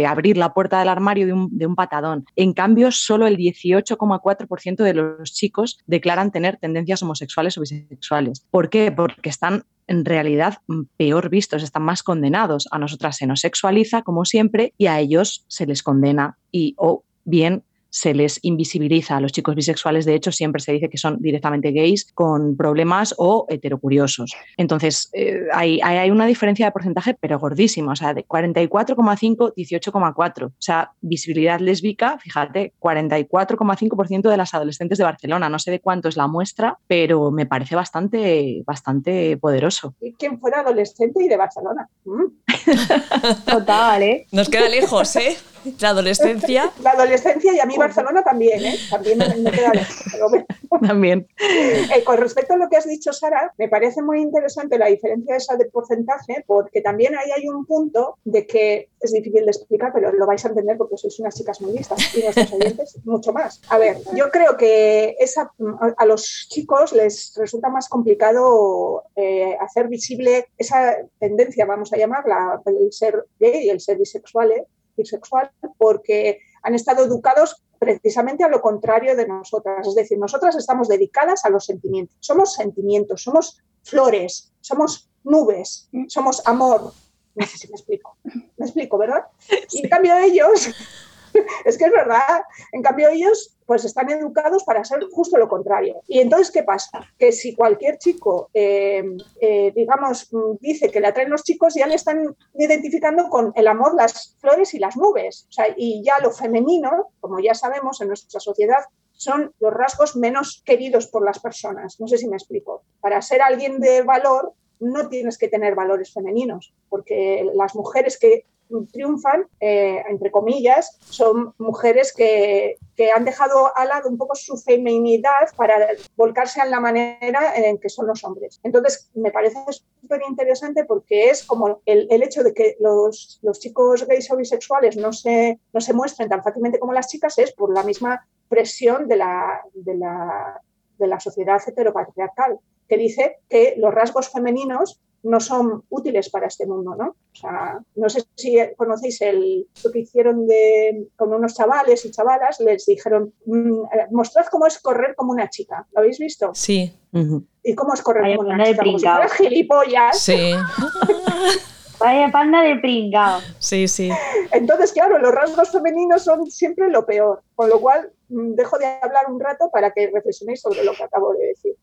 [0.05, 2.25] abrir la puerta del armario de un patadón.
[2.35, 8.45] En cambio, solo el 18,4% de los chicos declaran tener tendencias homosexuales o bisexuales.
[8.51, 8.91] ¿Por qué?
[8.91, 10.57] Porque están en realidad
[10.97, 12.67] peor vistos, están más condenados.
[12.71, 17.03] A nosotras se nos sexualiza, como siempre, y a ellos se les condena y o
[17.23, 17.63] bien
[17.99, 19.17] se les invisibiliza.
[19.17, 23.15] A los chicos bisexuales, de hecho, siempre se dice que son directamente gays con problemas
[23.17, 24.31] o heterocuriosos.
[24.55, 30.45] Entonces, eh, hay, hay- una diferencia de porcentaje, pero gordísima, o sea, de 44,5, 18,4.
[30.47, 35.49] O sea, visibilidad lésbica, fíjate, 44,5% de las adolescentes de Barcelona.
[35.49, 39.95] No sé de cuánto es la muestra, pero me parece bastante, bastante poderoso.
[40.01, 41.89] Y quien fuera adolescente y de Barcelona.
[42.05, 42.25] Mm.
[43.45, 44.27] Total, ¿eh?
[44.31, 45.35] Nos queda lejos, ¿eh?
[45.79, 46.71] La adolescencia.
[46.83, 48.75] La adolescencia y a mí Barcelona también, ¿eh?
[48.89, 49.71] También me, queda.
[50.87, 51.27] También.
[51.39, 55.35] Eh, con respecto a lo que has dicho, Sara, me parece muy interesante la diferencia
[55.35, 59.91] esa de porcentaje, porque también ahí hay un punto de que es difícil de explicar,
[59.93, 63.31] pero lo vais a entender porque sois unas chicas muy listas y nuestros oyentes mucho
[63.33, 63.61] más.
[63.69, 65.51] A ver, yo creo que esa,
[65.97, 72.61] a los chicos les resulta más complicado eh, hacer visible esa tendencia, vamos a llamarla,
[72.65, 74.65] el ser gay y el ser bisexual, ¿eh?
[74.97, 79.87] Bisexual, porque han estado educados precisamente a lo contrario de nosotras.
[79.87, 82.17] Es decir, nosotras estamos dedicadas a los sentimientos.
[82.19, 86.91] Somos sentimientos, somos flores, somos nubes, somos amor.
[87.35, 88.17] No sé si me explico.
[88.23, 89.25] Me explico, ¿verdad?
[89.71, 90.67] Y en cambio ellos,
[91.65, 96.01] es que es verdad, en cambio ellos pues están educados para ser justo lo contrario.
[96.07, 97.01] Y entonces, ¿qué pasa?
[97.19, 99.03] Que si cualquier chico, eh,
[99.41, 103.67] eh, digamos, mm, dice que le atraen los chicos, ya le están identificando con el
[103.67, 105.45] amor, las flores y las nubes.
[105.49, 110.15] O sea, y ya lo femenino, como ya sabemos en nuestra sociedad, son los rasgos
[110.15, 111.99] menos queridos por las personas.
[111.99, 112.83] No sé si me explico.
[113.01, 118.45] Para ser alguien de valor, no tienes que tener valores femeninos, porque las mujeres que
[118.91, 122.77] triunfan, eh, entre comillas, son mujeres que,
[123.15, 127.89] han dejado al lado un poco su feminidad para volcarse a la manera en que
[127.89, 128.59] son los hombres.
[128.63, 129.59] Entonces, me parece
[130.01, 134.35] súper interesante porque es como el, el hecho de que los, los, chicos gays o
[134.35, 138.27] bisexuales no se, no se muestren tan fácilmente como las chicas es por la misma
[138.49, 140.61] presión de la, de la,
[140.97, 146.65] de la sociedad heteropatriarcal, que dice que los rasgos femeninos no son útiles para este
[146.65, 147.09] mundo, ¿no?
[147.09, 152.11] O sea, no sé si conocéis el, lo que hicieron de, con unos chavales y
[152.11, 153.81] chavalas, les dijeron, mmm,
[154.11, 155.85] mostrad cómo es correr como una chica.
[155.91, 156.51] ¿Lo habéis visto?
[156.53, 156.93] Sí.
[157.11, 157.45] Uh -huh.
[157.63, 158.83] ¿Y cómo es correr Vaya como una chica?
[158.83, 160.19] De como si gilipollas.
[160.19, 160.53] Sí.
[161.99, 163.41] Vaya panda de pringao.
[163.57, 164.11] Sí, sí.
[164.51, 169.25] Entonces, claro, los rasgos femeninos son siempre lo peor, con lo cual dejo de hablar
[169.29, 171.75] un rato para que reflexionéis sobre lo que acabo de decir.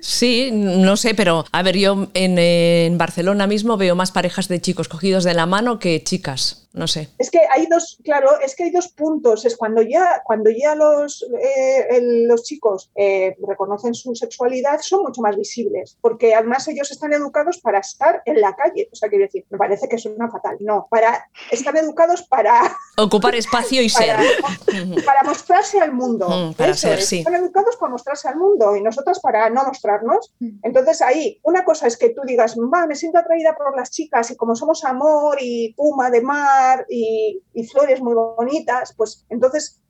[0.00, 4.60] Sí, no sé, pero a ver, yo en, en, Barcelona mismo veo más parejas de
[4.60, 7.08] chicos cogidos de la mano que chicas, no sé.
[7.18, 9.44] Es que hay dos, claro, es que hay dos puntos.
[9.44, 15.02] Es cuando ya, cuando ya los, eh, el, los chicos eh, reconocen su sexualidad, son
[15.02, 18.88] mucho más visibles, porque además ellos están educados para estar en la calle.
[18.92, 20.56] O sea, quiero decir, me parece que suena fatal.
[20.60, 22.76] No, para, están educados para...
[22.98, 25.04] Ocupar espacio y para, ser.
[25.04, 26.28] Para mostrarse al mundo.
[26.28, 27.18] Mm, para Eso ser, sí.
[27.18, 30.34] Están educados para mostrarse al mundo y nosotras para no mostrarnos.
[30.62, 34.30] Entonces ahí, una cosa es que tú digas, va, me siento atraída por las chicas
[34.30, 39.80] y como somos amor y puma de mar y, y flores muy bonitas, pues entonces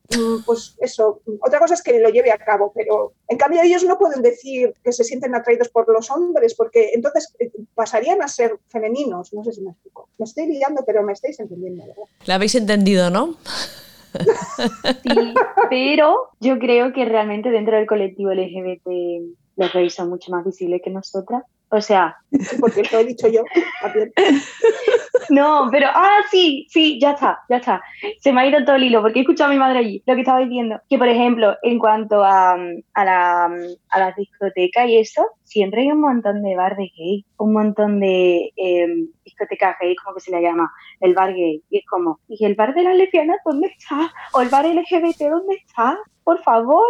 [0.45, 3.99] pues eso, otra cosa es que lo lleve a cabo, pero en cambio ellos no
[3.99, 8.59] pueden decir que se sienten atraídos por los hombres, porque entonces eh, pasarían a ser
[8.69, 10.09] femeninos, no sé si me explico.
[10.19, 12.05] Me estoy liando, pero me estáis entendiendo, ¿verdad?
[12.27, 13.37] La habéis entendido, ¿no?
[15.03, 15.35] Sí,
[15.71, 18.87] pero yo creo que realmente dentro del colectivo LGBT
[19.57, 21.43] los gays son mucho más visibles que nosotras.
[21.75, 22.17] O sea,
[22.61, 23.43] porque lo he dicho yo.
[25.31, 27.83] No, pero, ah, sí, sí, ya está, ya está.
[28.21, 30.15] Se me ha ido todo el hilo porque he escuchado a mi madre allí lo
[30.15, 30.81] que estaba diciendo.
[30.89, 33.51] Que, por ejemplo, en cuanto a, a, la,
[33.95, 38.01] a las discotecas y eso, siempre hay un montón de bar de gay, un montón
[38.01, 38.87] de eh,
[39.25, 41.63] discotecas gay, como que se le llama, el bar gay.
[41.71, 44.13] Y es como, ¿y el bar de las lesbianas dónde está?
[44.33, 45.99] ¿O el bar LGBT dónde está?
[46.25, 46.87] Por favor.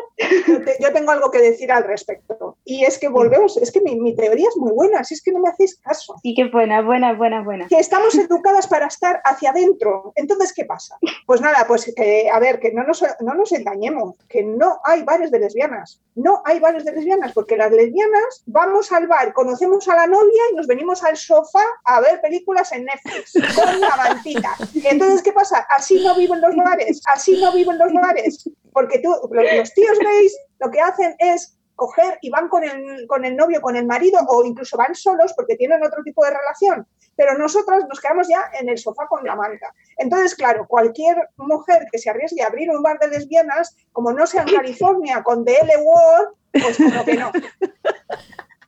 [0.46, 2.56] Yo, te- yo tengo algo que decir al respecto.
[2.64, 5.32] Y es que volvemos, es que mi, mi teoría es muy buena, si es que
[5.32, 6.14] no me hacéis caso.
[6.22, 7.66] Sí que buena, buena, buena, buena.
[7.66, 10.12] Que estamos educadas para estar hacia adentro.
[10.14, 10.96] Entonces, ¿qué pasa?
[11.26, 15.02] Pues nada, pues que, a ver, que no nos, no nos engañemos, que no hay
[15.02, 16.00] bares de lesbianas.
[16.14, 20.42] No hay bares de lesbianas, porque las lesbianas vamos al bar, conocemos a la novia
[20.52, 24.54] y nos venimos al sofá a ver películas en Netflix con la mantita.
[24.84, 25.66] Entonces, ¿qué pasa?
[25.70, 28.50] Así no viven los bares, así no viven los bares.
[28.72, 33.36] Porque los tíos gays lo que hacen es coger y van con el, con el
[33.36, 36.86] novio, con el marido, o incluso van solos porque tienen otro tipo de relación.
[37.16, 39.72] Pero nosotras nos quedamos ya en el sofá con la manta.
[39.96, 44.26] Entonces, claro, cualquier mujer que se arriesgue a abrir un bar de lesbianas, como no
[44.26, 47.32] sea en California con DL World, pues como que no.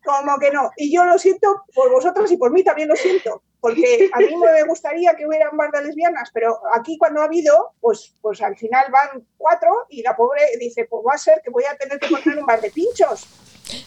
[0.06, 0.70] Como que no.
[0.76, 3.42] Y yo lo siento por vosotras y por mí también lo siento.
[3.66, 7.24] Porque a mí me gustaría que hubiera un bar de lesbianas, pero aquí cuando ha
[7.24, 11.42] habido, pues, pues al final van cuatro y la pobre dice, pues va a ser
[11.42, 13.26] que voy a tener que poner un bar de pinchos.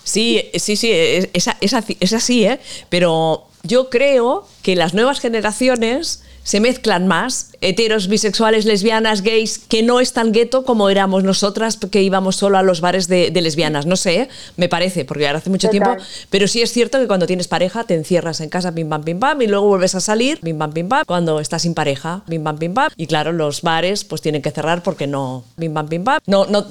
[0.03, 2.59] Sí, sí, sí, es, es, es así, ¿eh?
[2.89, 9.83] Pero yo creo que las nuevas generaciones se mezclan más, heteros, bisexuales, lesbianas, gays, que
[9.83, 13.41] no es tan gueto como éramos nosotras que íbamos solo a los bares de, de
[13.41, 13.85] lesbianas.
[13.85, 14.29] No sé, ¿eh?
[14.57, 15.97] me parece, porque ahora hace mucho Total.
[15.97, 19.03] tiempo, pero sí es cierto que cuando tienes pareja te encierras en casa, pim pam,
[19.03, 22.23] pim pam, y luego vuelves a salir, pim pam, pim pam, cuando estás sin pareja,
[22.29, 22.89] pim pam, pim pam.
[22.95, 26.45] Y claro, los bares pues tienen que cerrar porque no, pim pam, pim pam, no,
[26.45, 26.65] no,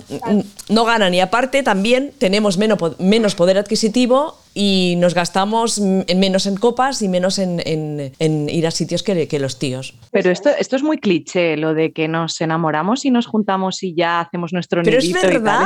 [0.70, 1.12] no ganan.
[1.12, 7.03] Y aparte también tenemos menos, menos poder adquisitivo y nos gastamos en- menos en copas
[7.03, 9.94] y menos en, en- en ir a sitios que, que los tíos.
[10.11, 13.95] Pero esto, esto es muy cliché, lo de que nos enamoramos y nos juntamos y
[13.95, 15.33] ya hacemos nuestro Pero es nidito y tal.
[15.33, 15.62] verdad.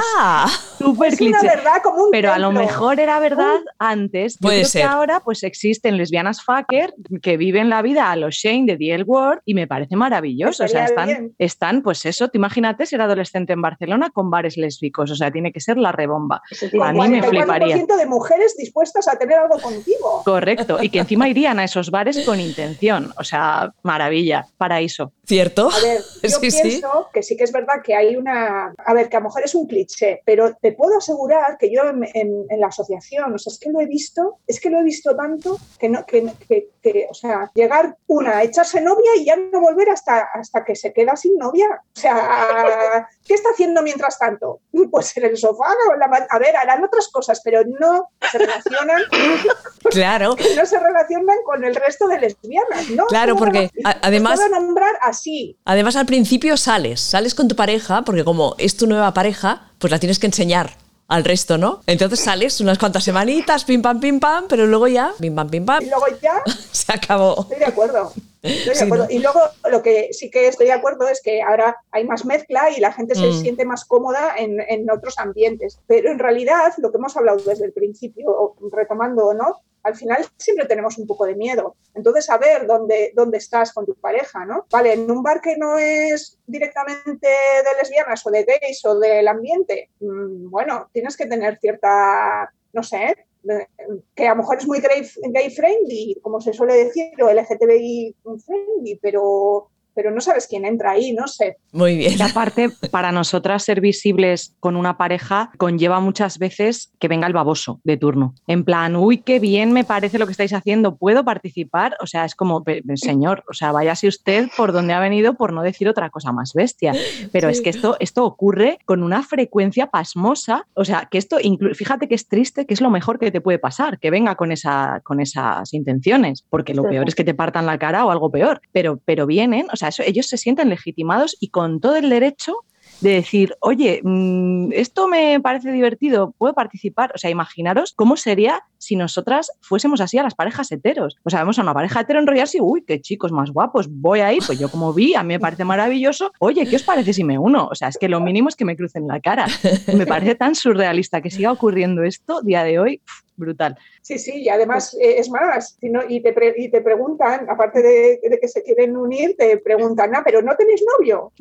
[0.47, 1.57] Es súper Es una cliché.
[1.57, 4.35] verdad como un Pero a lo mejor era verdad antes.
[4.35, 4.83] Yo Puede creo ser.
[4.83, 9.05] que ahora pues existen lesbianas fucker que viven la vida a los Shane de DL
[9.05, 10.65] World y me parece maravilloso.
[10.65, 15.11] O sea, están, están, pues eso, te imagínate ser adolescente en Barcelona con bares lésbicos.
[15.11, 16.43] O sea, tiene que ser la rebomba.
[16.83, 17.77] A mí me fliparía.
[17.77, 20.23] 44% de mujeres dispuestas a tener algo contigo.
[20.25, 20.79] Correcto.
[20.83, 23.13] Y que encima irían a esos bares con intención.
[23.19, 25.02] O sea, maravilla, paraíso.
[25.03, 25.71] সব ¿Cierto?
[25.71, 26.63] A ver, yo Sí, sí.
[26.63, 28.75] pienso que sí que es verdad que hay una.
[28.77, 31.83] A ver, que a lo mejor es un cliché, pero te puedo asegurar que yo
[31.85, 34.81] en, en- en la asociación, o sea, es que lo he visto, es que lo
[34.81, 39.11] he visto tanto que no, que, que- que, o sea, llegar una a echarse novia
[39.17, 41.69] y ya no volver hasta, hasta que se queda sin novia.
[41.97, 44.61] O sea, ¿qué está haciendo mientras tanto?
[44.91, 48.39] Pues en el sofá, o en la a ver, harán otras cosas, pero no se
[48.39, 49.03] relacionan,
[49.91, 50.35] Claro.
[50.57, 53.07] no se relacionan con el resto de lesbianas, ¿no?
[53.07, 58.03] Claro, porque, a- además- puedo nombrar así, Además, al principio sales, sales con tu pareja,
[58.03, 60.71] porque como es tu nueva pareja, pues la tienes que enseñar
[61.09, 61.81] al resto, ¿no?
[61.87, 65.65] Entonces sales unas cuantas semanitas, pim pam, pim pam, pero luego ya, pim pam, pim
[65.67, 67.43] pam, Y luego ya, se acabó.
[67.43, 68.13] estoy de acuerdo.
[68.43, 69.05] Estoy de acuerdo.
[69.05, 69.11] ¿no?
[69.11, 72.71] Y luego lo que sí que estoy de acuerdo es que ahora hay más mezcla
[72.77, 73.41] y la gente se Mm.
[73.43, 75.79] siente más cómoda en, en otros ambientes.
[75.87, 79.61] Pero en realidad, lo que hemos hablado desde el principio, retomando, ¿no?
[79.83, 81.77] Al final siempre tenemos un poco de miedo.
[81.95, 84.67] Entonces, saber dónde, dónde estás con tu pareja, ¿no?
[84.71, 89.27] Vale, en un bar que no es directamente de lesbianas o de gays o del
[89.29, 93.67] ambiente, mm, bueno, tienes que tener cierta, no sé, de-
[94.15, 98.15] que a lo mejor es muy gay, gay friendly, como se suele decir, o LGTBI
[98.47, 101.57] friendly, pero, pero no sabes quién entra ahí, no sé.
[101.73, 102.13] Muy bien.
[102.19, 107.33] Y aparte, para nosotras ser visibles con una pareja conlleva muchas veces que venga el
[107.33, 108.35] baboso de turno.
[108.47, 111.97] En plan, uy, qué bien me parece lo que estáis haciendo, ¿puedo participar?
[112.01, 115.53] O sea, es como, "Pe- señor, o sea, váyase usted por donde ha venido por
[115.53, 116.93] no decir otra cosa más bestia.
[117.33, 120.67] Pero es que esto, esto ocurre con una frecuencia pasmosa.
[120.75, 121.39] O sea, que esto,
[121.75, 124.53] fíjate que es triste, que es lo mejor que te puede pasar, que venga con,
[124.53, 128.31] esa, con esas intenciones, porque lo peor es que te partan la cara o algo
[128.31, 128.61] peor.
[128.73, 132.57] Pero, pero vienen, o sea, eso, ellos se sienten legitimados y con todo el derecho
[133.03, 137.13] de decir, oye, mm, esto me parece divertido, puedo participar.
[137.15, 141.17] O sea, imaginaros cómo sería si nosotras fuésemos así a las parejas heteros.
[141.25, 144.21] O sea, vemos a una pareja hetero enrollarse y, uy, qué chicos más guapos, voy
[144.21, 146.33] a ir, pues yo como vi, a mí me parece maravilloso.
[146.39, 147.69] Oye, ¿qué os parece si me uno?
[147.71, 149.47] O sea, es que lo mínimo es que me crucen la cara.
[149.95, 153.01] Me parece tan surrealista que siga ocurriendo esto día de hoy,
[153.37, 153.77] brutal.
[154.01, 157.49] Sí, sí, y además eh, es más, si no- y, te pre- y te preguntan,
[157.51, 161.33] aparte de, de que se quieren unir, te preguntan, ah, pero no tenéis novio,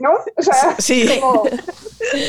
[0.00, 0.14] ¿no?
[0.36, 1.20] O sea, Sí.
[1.20, 1.44] como,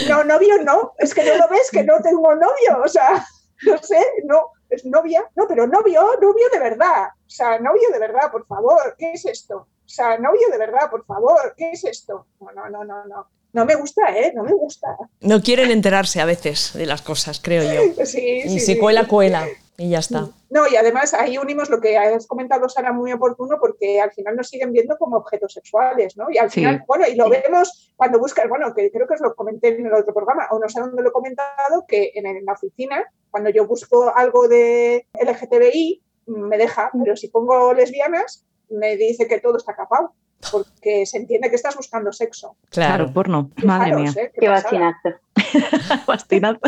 [0.09, 3.25] no, novio no, es que no lo ves, que no tengo novio, o sea,
[3.65, 5.23] no sé, no, ¿Es novia?
[5.37, 7.05] No, pero novio, novio de verdad.
[7.25, 9.55] O sea, novio de verdad, por favor, ¿qué es esto?
[9.59, 12.27] O sea, novio de verdad, por favor, ¿qué es esto?
[12.41, 13.27] No, no, no, no, no.
[13.57, 14.31] No me gusta, ¿eh?
[14.35, 14.95] No me gusta.
[15.21, 17.81] No quieren enterarse a veces de las cosas, creo yo.
[18.05, 18.77] Sí, Y sí, si sí.
[18.79, 19.47] cuela, cuela.
[19.79, 20.27] Y ya está.
[20.51, 24.35] No, y además ahí unimos lo que has comentado, Sara, muy oportuno, porque al final
[24.35, 26.27] nos siguen viendo como objetos sexuales, ¿no?
[26.31, 26.59] Y al Sí.
[26.61, 29.87] final, bueno, y lo vemos cuando buscas, bueno, que creo que os lo comenté en
[29.87, 33.03] el otro programa, o no sé dónde lo he comentado, que en, en la oficina,
[33.31, 39.39] cuando yo busco algo de LGTBI, me deja, pero si pongo lesbianas, me dice que
[39.39, 40.13] todo está capado,
[40.51, 42.55] porque se entiende que estás buscando sexo.
[42.69, 43.13] Claro, Claro.
[43.13, 43.51] porno.
[43.63, 44.23] Madre Fijaros, mía.
[44.23, 44.31] ¿eh?
[44.39, 45.09] Qué bastinazo.
[46.07, 46.59] Bastinazo.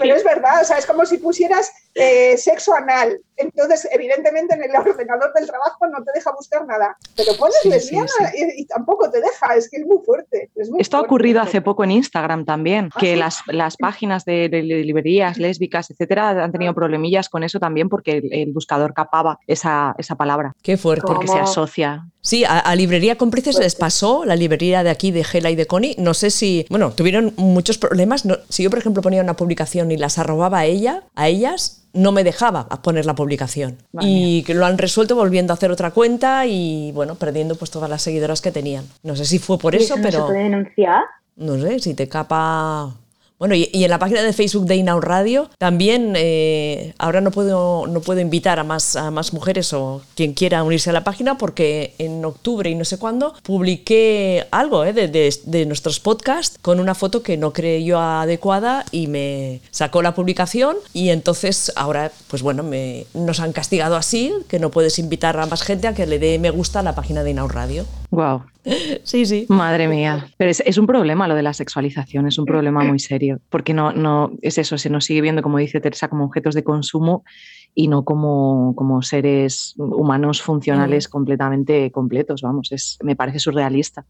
[0.00, 3.20] Pero es verdad, o sea, es como si pusieras eh, sexo anal.
[3.36, 6.96] Entonces, evidentemente, en el ordenador del trabajo no te deja buscar nada.
[7.16, 10.50] Pero pones Sí, sí, lesbiana Y, y tampoco te deja, es que es muy fuerte.
[10.56, 13.18] es muy Esto ha ocurrido hace poco en Instagram también, ¿Ah, que sí?
[13.18, 18.18] las, las páginas de, de librerías lésbicas, etcétera, han tenido problemillas con eso también porque
[18.18, 21.02] el, el buscador capaba esa, esa palabra, Qué fuerte.
[21.02, 21.20] ¿Cómo?
[21.20, 22.06] porque se asocia.
[22.20, 25.66] Sí, a, a Librería Cómplices les pasó, la librería de aquí de Gela y de
[25.66, 25.96] Connie.
[25.98, 28.24] No sé si, bueno, tuvieron muchos problemas.
[28.24, 31.84] No- si yo, por ejemplo, ponía una publicación y las arrobaba a ella, a ellas,
[31.92, 33.76] no me dejaba poner la publicación.
[34.00, 37.88] Y que lo han resuelto volviendo a hacer otra cuenta y, bueno, perdiendo pues todas
[37.90, 38.84] las seguidoras que tenían.
[39.02, 41.02] No sé si fue por ¿Y eso, no se pero puede denunciar?
[41.36, 42.94] no sé, si te capa...
[43.42, 47.88] Bueno, y, en la página de Facebook de Inaud Radio también eh, ahora no puedo,
[47.88, 51.38] no puedo invitar a más, a más mujeres o quien quiera unirse a la página
[51.38, 56.78] porque en octubre y no sé cuándo publiqué algo eh, de, de- nuestros podcasts con
[56.78, 62.12] una foto que no creí yo adecuada y me sacó la publicación y entonces ahora,
[62.28, 65.94] pues bueno, me, nos han castigado así, que no puedes invitar a más gente a
[65.94, 67.86] que le dé me gusta a la página de Inaud Radio.
[68.12, 68.42] Wow,
[69.04, 69.46] Sí, sí.
[69.48, 70.26] madre mía.
[70.38, 73.74] Pero es, es un problema lo de la sexualización, es un problema muy serio, porque
[73.74, 77.24] no, no es eso, se nos sigue viendo, como dice Teresa, como objetos de consumo
[77.74, 84.04] y no como, como seres humanos funcionales completamente completos, vamos, es, me parece surrealista.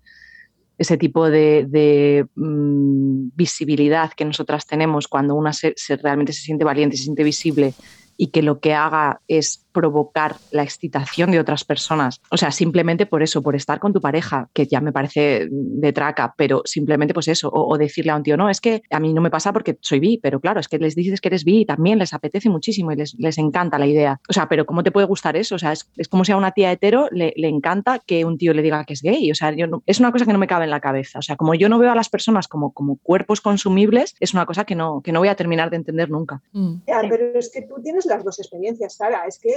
[0.79, 6.43] Ese tipo de, de, mm, visibilidad que nosotras tenemos cuando una se, se- realmente se
[6.43, 7.75] siente valiente, se siente visible
[8.17, 12.21] y que lo que haga es provocar la excitación de otras personas.
[12.31, 15.93] O sea, simplemente por eso, por estar con tu pareja, que ya me parece de
[15.93, 19.01] traca, pero simplemente pues eso, o, o decirle a un tío, no, es que a
[19.01, 21.45] mí no me pasa porque soy bi, pero claro, es que les dices que eres
[21.45, 24.21] bi y también les apetece muchísimo y les, les encanta la idea.
[24.29, 25.55] O sea, pero ¿cómo te puede gustar eso?
[25.55, 28.39] O sea, es, es como si a una tía hetero le, le encanta que un
[28.39, 29.31] tío le diga que es gay.
[29.31, 31.19] O sea, yo no- es una cosa que no me cabe en la cabeza.
[31.19, 34.47] O sea, como yo no veo a las personas como, como cuerpos consumibles, es una
[34.47, 36.43] cosa que no, que no voy a terminar de entender nunca.
[36.53, 36.75] Mm.
[36.87, 39.25] Ya, pero es que tú tienes las dos experiencias, Sara.
[39.27, 39.51] Es que,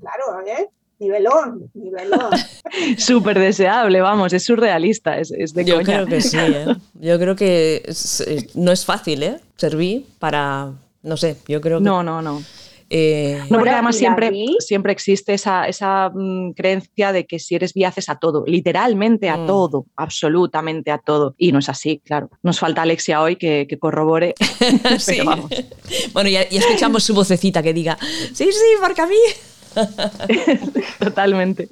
[0.00, 0.68] claro, ¿eh?
[0.98, 2.30] Nivelón, nivelón.
[2.96, 5.84] Súper deseable, vamos, es surrealista, es, es de Yo coña.
[5.84, 6.66] creo que sí, ¿eh?
[6.94, 9.40] Yo creo que es- eh, no es fácil, ¿eh?
[9.56, 11.84] Servir para, no sé, yo creo que...
[11.84, 12.42] No, no, no.
[12.90, 17.54] Eh, No, porque además ¿y siempre, siempre existe esa, esa mm, creencia de que si
[17.54, 19.46] eres bi haces a todo, literalmente a Mm.
[19.46, 21.34] todo, absolutamente a todo.
[21.38, 22.30] Y no es así, claro.
[22.42, 24.34] Nos falta Alexia hoy que, que corrobore.
[24.98, 25.12] sí.
[25.18, 25.50] Pero vamos.
[26.12, 27.98] Bueno, ya escuchamos su vocecita que diga,
[28.32, 29.16] sí, sí, porque a mí...
[30.98, 31.68] Totalmente.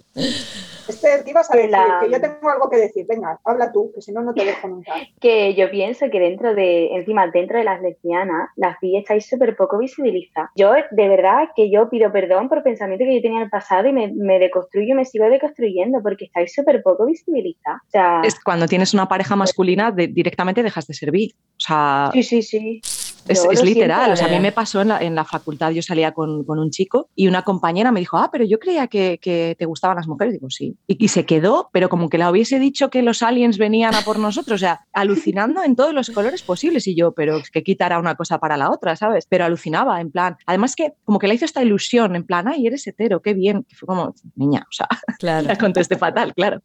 [0.87, 1.71] Esther, ¿qué ibas a decir?
[1.71, 3.07] la- Que yo tengo algo que decir.
[3.09, 4.93] Venga, habla tú, que si no, no te dejo nunca.
[5.19, 9.57] Que yo pienso que dentro de, encima, dentro de las lesbianas, las bi estáis súper
[9.57, 10.51] poco visibilizadas.
[10.57, 13.89] Yo, de verdad, que yo pido perdón por pensamientos que yo tenía en el pasado
[13.89, 17.81] y me, me deconstruyo y me sigo deconstruyendo porque estáis súper poco visibilizadas.
[17.87, 21.35] O sea, Es cuando tienes una pareja masculina, de- directamente dejas de ser bi.
[21.57, 22.81] O sea, sí, sí, sí.
[23.29, 25.83] Es, es literal, o sea, a mí me pasó en la, en la facultad, yo
[25.83, 29.19] salía con, con un chico y una compañera me dijo, ah, pero yo creía que,
[29.21, 30.35] que te gustaban las mujeres.
[30.35, 30.77] Digo, sí.
[30.87, 34.03] Y, y se quedó, pero como que le hubiese dicho que los aliens venían a
[34.03, 36.87] por nosotros, o sea, alucinando en todos los colores posibles.
[36.87, 39.27] Y yo, pero es que quitará una cosa para la otra, ¿sabes?
[39.29, 42.67] Pero alucinaba, en plan, además que como que le hizo esta ilusión, en plan, ay,
[42.67, 43.65] eres hetero, qué bien.
[43.65, 45.47] Que fue como, niña, o sea, Claro.
[45.49, 46.61] la contesté fatal, claro.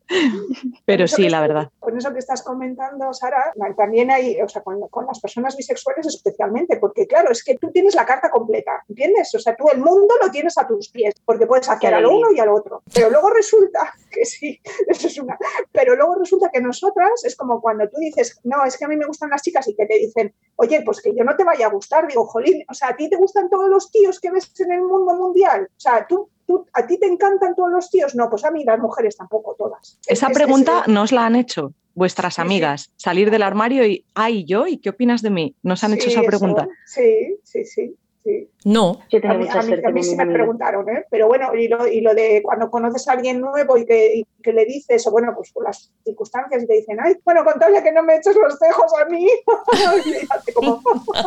[0.85, 1.69] Pero sí, la verdad.
[1.79, 6.07] Con eso que estás comentando, Sara, también hay, o sea, con, con las personas bisexuales
[6.07, 6.48] especialmente,
[6.79, 9.33] porque claro, es que tú tienes la carta completa, ¿entiendes?
[9.35, 11.91] O sea, tú el mundo lo tienes a tus pies, porque puedes hacer Qué a
[11.91, 12.17] lo alegría.
[12.17, 12.81] uno y al otro.
[12.93, 15.37] Pero luego resulta que sí, eso es una.
[15.71, 18.95] Pero luego resulta que nosotras es como cuando tú dices, no, es que a mí
[18.97, 21.67] me gustan las chicas y que te dicen, oye, pues que yo no te vaya
[21.67, 22.07] a gustar.
[22.07, 24.81] Digo, jolín, o sea, a ti te gustan todos los tíos que ves en el
[24.81, 25.67] mundo mundial.
[25.69, 26.29] O sea, tú.
[26.45, 28.15] tú- ¿A ti te encantan todos los tíos?
[28.15, 29.99] No, pues a mí las mujeres tampoco todas.
[30.07, 32.41] Esa Es- es- pregunta es- nos la han hecho vuestras Sí, sí.
[32.41, 32.91] amigas.
[32.95, 35.53] Salir del armario y, ay, yo, ¿y qué opinas de mí?
[35.61, 36.67] Nos han hecho esa eso, pregunta.
[36.87, 37.93] Sí, sí, sí.
[38.23, 38.49] Sí.
[38.65, 41.05] No, Yo A mí, mucha a mí- suerte a mí con sí me preguntaron, ¿eh?
[41.09, 44.25] Pero bueno, y lo, y lo de cuando conoces a alguien nuevo y que, y
[44.43, 47.57] que le dices, o bueno, pues por las circunstancias y te dicen, ay, bueno, con
[47.59, 49.25] tal de que no me eches los cejos a mí,
[50.47, 50.81] y como,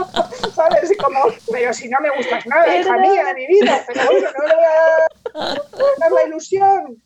[0.55, 0.90] ¿sabes?
[0.93, 1.18] Y como,
[1.51, 3.11] pero si no me gustas nada, hija Perdón.
[3.12, 7.03] mía, de mi vida, pero bueno, no le voy a dar la ilusión.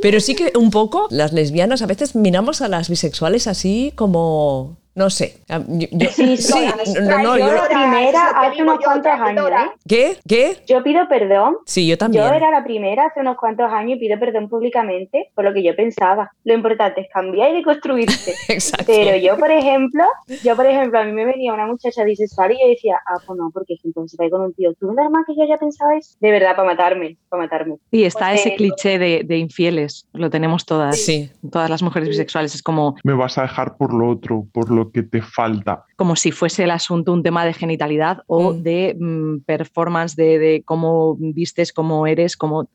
[0.00, 4.76] Pero sí que un poco las lesbianas a veces miramos a las bisexuales así como,
[4.94, 5.38] no sé.
[5.48, 6.42] a- yo- yo- Sí, sí,
[6.84, 6.94] sí.
[7.02, 9.50] no, no, Yo yo- la primera hace unos cuantos años.
[9.50, 9.70] ¿eh?
[9.88, 10.16] ¿Qué?
[10.28, 10.56] ¿Qué?
[10.66, 11.56] Yo pido perdón.
[11.66, 12.24] Sí, yo también.
[12.24, 15.62] Yo era la primera hace unos cuantos años y pido perdón públicamente por lo que
[15.62, 16.30] yo pensaba.
[16.44, 18.34] Lo importante es cambiar y deconstruirse.
[18.48, 18.84] Exacto.
[18.86, 20.04] Pero yo, por ejemplo,
[20.42, 23.38] yo, por ejemplo, a mí me venía una muchacha bisexual y yo decía, ah, pues
[23.38, 24.72] no, porque es que entonces va con un tío.
[24.74, 26.16] ¿Tú normal que yo ya pensaba eso?
[26.20, 27.76] De verdad, para matarme, para matarme.
[27.90, 31.30] Y está Pues, ese cliché de, de infieles, lo tenemos todas, Sí.
[31.50, 32.54] todas las mujeres bisexuales.
[32.54, 35.84] Es como, Me vas a dejar por lo otro, por lo que te falta.
[35.96, 38.62] como si fuese el asunto un tema de genitalidad o Mm.
[38.62, 42.68] de mm, performance, de, de cómo vistes, cómo eres, cómo...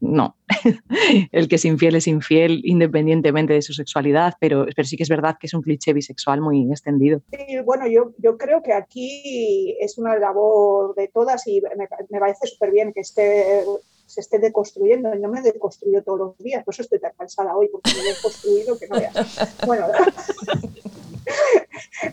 [0.00, 0.36] No,
[1.32, 5.08] el que es infiel es infiel independientemente de su sexualidad, pero, pero sí que es
[5.08, 7.20] verdad que es un cliché bisexual muy extendido.
[7.30, 12.20] Sí, bueno, yo, yo creo que aquí es una labor de todas y me, me
[12.20, 13.64] parece súper bien que esté,
[14.06, 15.10] se esté deconstruyendo.
[15.14, 18.14] Yo me deconstruyo todos los días, por eso estoy tan cansada hoy, porque me he
[18.14, 19.56] deconstruido que no veas.
[19.66, 19.86] Bueno,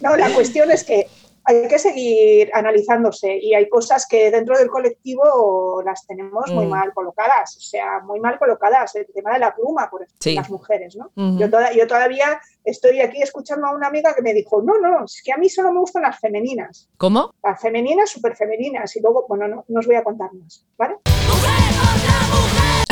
[0.02, 1.08] no, la cuestión es que
[1.46, 6.70] hay que seguir analizándose y hay cosas que dentro del colectivo las tenemos muy Mm.
[6.70, 8.96] mal colocadas, o sea, muy mal colocadas.
[8.96, 10.36] El tema de la pluma, por ejemplo, Sí.
[10.36, 11.12] las mujeres, ¿no?
[11.18, 11.38] Ujú.
[11.40, 15.04] Yo, toda- yo todavía estoy aquí escuchando a una amiga que me dijo, no, no,
[15.04, 17.34] es que a mí solo me gustan las femeninas, ¿Cómo?
[17.44, 20.96] las femeninas súper femeninas y luego, bueno, no, no os voy a contar más, ¿vale?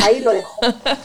[0.04, 0.60] Ahí lo dejo.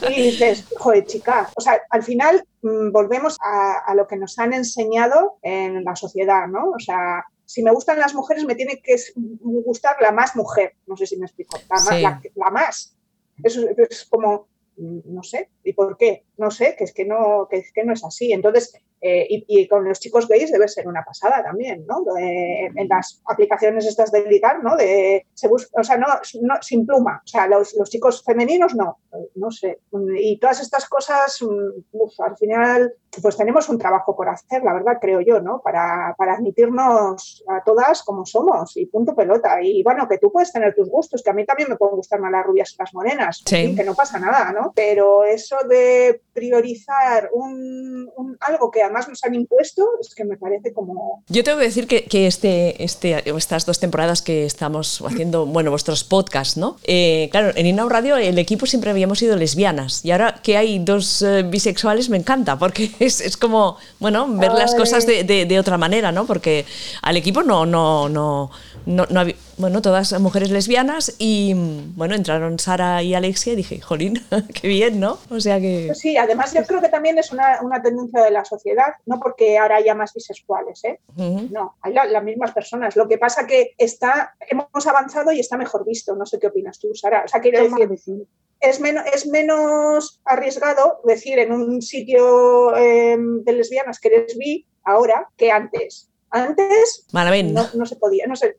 [0.08, 4.38] Y dices, joder, chica, o sea, al final mm, volvemos a, a lo que nos
[4.38, 6.70] han enseñado en la sociedad, ¿no?
[6.70, 10.96] O sea, si me gustan las mujeres, me tiene que gustar la más mujer, no
[10.96, 12.22] sé si me explico, la más.
[12.34, 12.96] La más.
[13.42, 16.24] Eso es, es como, mm, no sé, ¿y por qué?
[16.38, 18.32] No sé, que es que no, que es que no es así.
[18.32, 22.02] Entonces, eh, y, y con los chicos gays debe ser una pasada también, ¿no?
[22.14, 24.76] De- en las aplicaciones estas de ligar, ¿no?
[24.76, 26.06] De, se bus- o sea, no,
[26.42, 27.22] no, sin pluma.
[27.24, 28.98] O sea, los, los chicos femeninos no,
[29.34, 29.80] no sé.
[30.18, 34.72] Y todas estas cosas, mm, uf, al final, pues tenemos un trabajo por hacer, la
[34.74, 35.60] verdad, creo yo, ¿no?
[35.62, 39.60] Para, para admitirnos a todas como somos y punto pelota.
[39.62, 42.20] Y bueno, que tú puedes tener tus gustos, que a mí también me pueden gustar
[42.20, 43.76] más las rubias y las morenas, en Sí.
[43.76, 44.72] que no pasa nada, ¿no?
[44.74, 50.36] Pero eso de priorizar un, un- algo que además nos han impuesto, es que me
[50.36, 51.22] parece como...
[51.28, 55.70] Yo tengo que decir que, que este, este, estas dos temporadas que estamos haciendo, bueno,
[55.70, 56.76] vuestros podcasts, ¿no?
[56.84, 60.78] Eh, claro, en Inau Radio el equipo siempre habíamos sido lesbianas y ahora que hay
[60.78, 64.78] dos eh, bisexuales me encanta porque es, es como, bueno, ver las Ay.
[64.78, 66.26] cosas de, de- de otra manera, ¿no?
[66.26, 66.64] Porque
[67.02, 68.50] al equipo no, no, no,
[68.86, 71.54] no, no había, bueno, todas mujeres lesbianas y,
[71.96, 74.22] bueno, entraron Sara y Alexia y dije, jolín,
[74.60, 75.18] qué bien, ¿no?
[75.30, 75.84] O sea que...
[75.88, 79.18] Pues sí, además yo creo que también es una, una tendencia de la sociedad, no
[79.20, 81.00] porque ahora haya más bisexuales, ¿eh?
[81.16, 82.96] No, hay la- las mismas personas.
[82.96, 86.14] Lo que pasa que está, hemos avanzado y está mejor visto.
[86.16, 87.22] No sé qué opinas tú, Sara.
[87.24, 88.26] O sea, quiero decir,
[88.60, 94.66] es, menos es menos arriesgado decir en un sitio eh, de lesbianas que eres bi
[94.84, 96.08] ahora que antes.
[96.30, 97.54] Antes Maravén.
[97.54, 98.56] no, no se podía, no sé.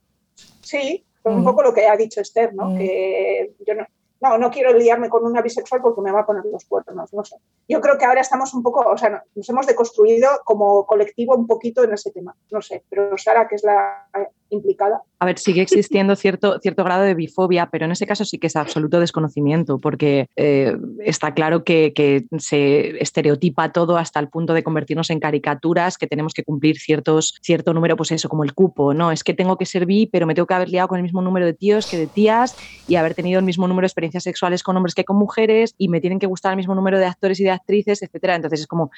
[0.68, 1.44] Sí, un Ujú.
[1.46, 2.68] poco lo que ha dicho Esther, ¿no?
[2.70, 2.78] Ujú.
[2.78, 3.86] Que yo no,
[4.20, 7.24] no, no quiero liarme con una bisexual porque me va a poner los cuernos, no
[7.24, 7.36] sé.
[7.68, 11.36] Yo creo que ahora estamos un poco, o sea, no- nos hemos deconstruido como colectivo
[11.36, 14.08] un poquito en ese tema, no sé, pero Sara, que es la
[14.50, 18.38] implicada, A ver, sigue existiendo cierto, cierto grado de bifobia, pero en ese caso sí
[18.38, 24.30] que es absoluto desconocimiento, porque eh, está claro que, que se estereotipa todo hasta el
[24.30, 28.44] punto de convertirnos en caricaturas, que tenemos que cumplir ciertos, cierto número, pues eso, como
[28.44, 29.12] el cupo, ¿no?
[29.12, 31.22] Es que tengo que ser bi, pero me tengo que haber liado con el mismo
[31.22, 32.56] número de tíos que de tías
[32.88, 35.90] y haber tenido el mismo número de experiencias sexuales con hombres que con mujeres y
[35.90, 38.36] me tienen que gustar el mismo número de actores y de actrices, etcétera.
[38.36, 38.92] Entonces es como,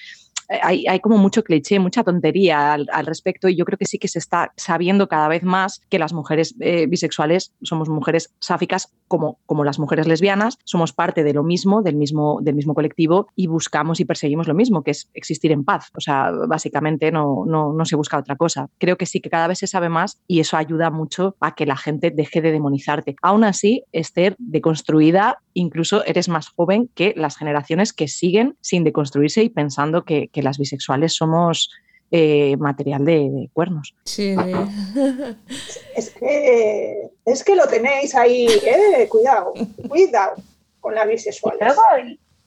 [0.49, 3.99] hay, hay como mucho cliché, mucha tontería al, al respecto y yo creo que sí
[3.99, 8.91] que se está sabiendo cada vez más que las mujeres eh, bisexuales somos mujeres sáficas
[9.07, 13.27] como, como las mujeres lesbianas, somos parte de lo mismo, del mismo, del mismo colectivo
[13.35, 15.89] y buscamos y perseguimos lo mismo, que es existir en paz.
[15.95, 18.69] O sea, básicamente no, no, no se busca otra cosa.
[18.77, 21.65] Creo que sí que cada vez se sabe más y eso ayuda mucho a que
[21.65, 23.15] la gente deje de demonizarte.
[23.21, 29.43] Aún así, Esther, deconstruida, incluso eres más joven que las generaciones que siguen sin deconstruirse
[29.43, 31.69] y pensando que, que las bisexuales somos
[32.11, 33.95] eh, material de, de cuernos.
[34.03, 34.35] Sí.
[35.95, 39.07] es que, es que lo tenéis ahí, ¿eh?
[39.09, 39.53] Cuidado,
[39.87, 40.33] cuidado
[40.79, 41.59] con las bisexuales.
[41.61, 41.81] Luego,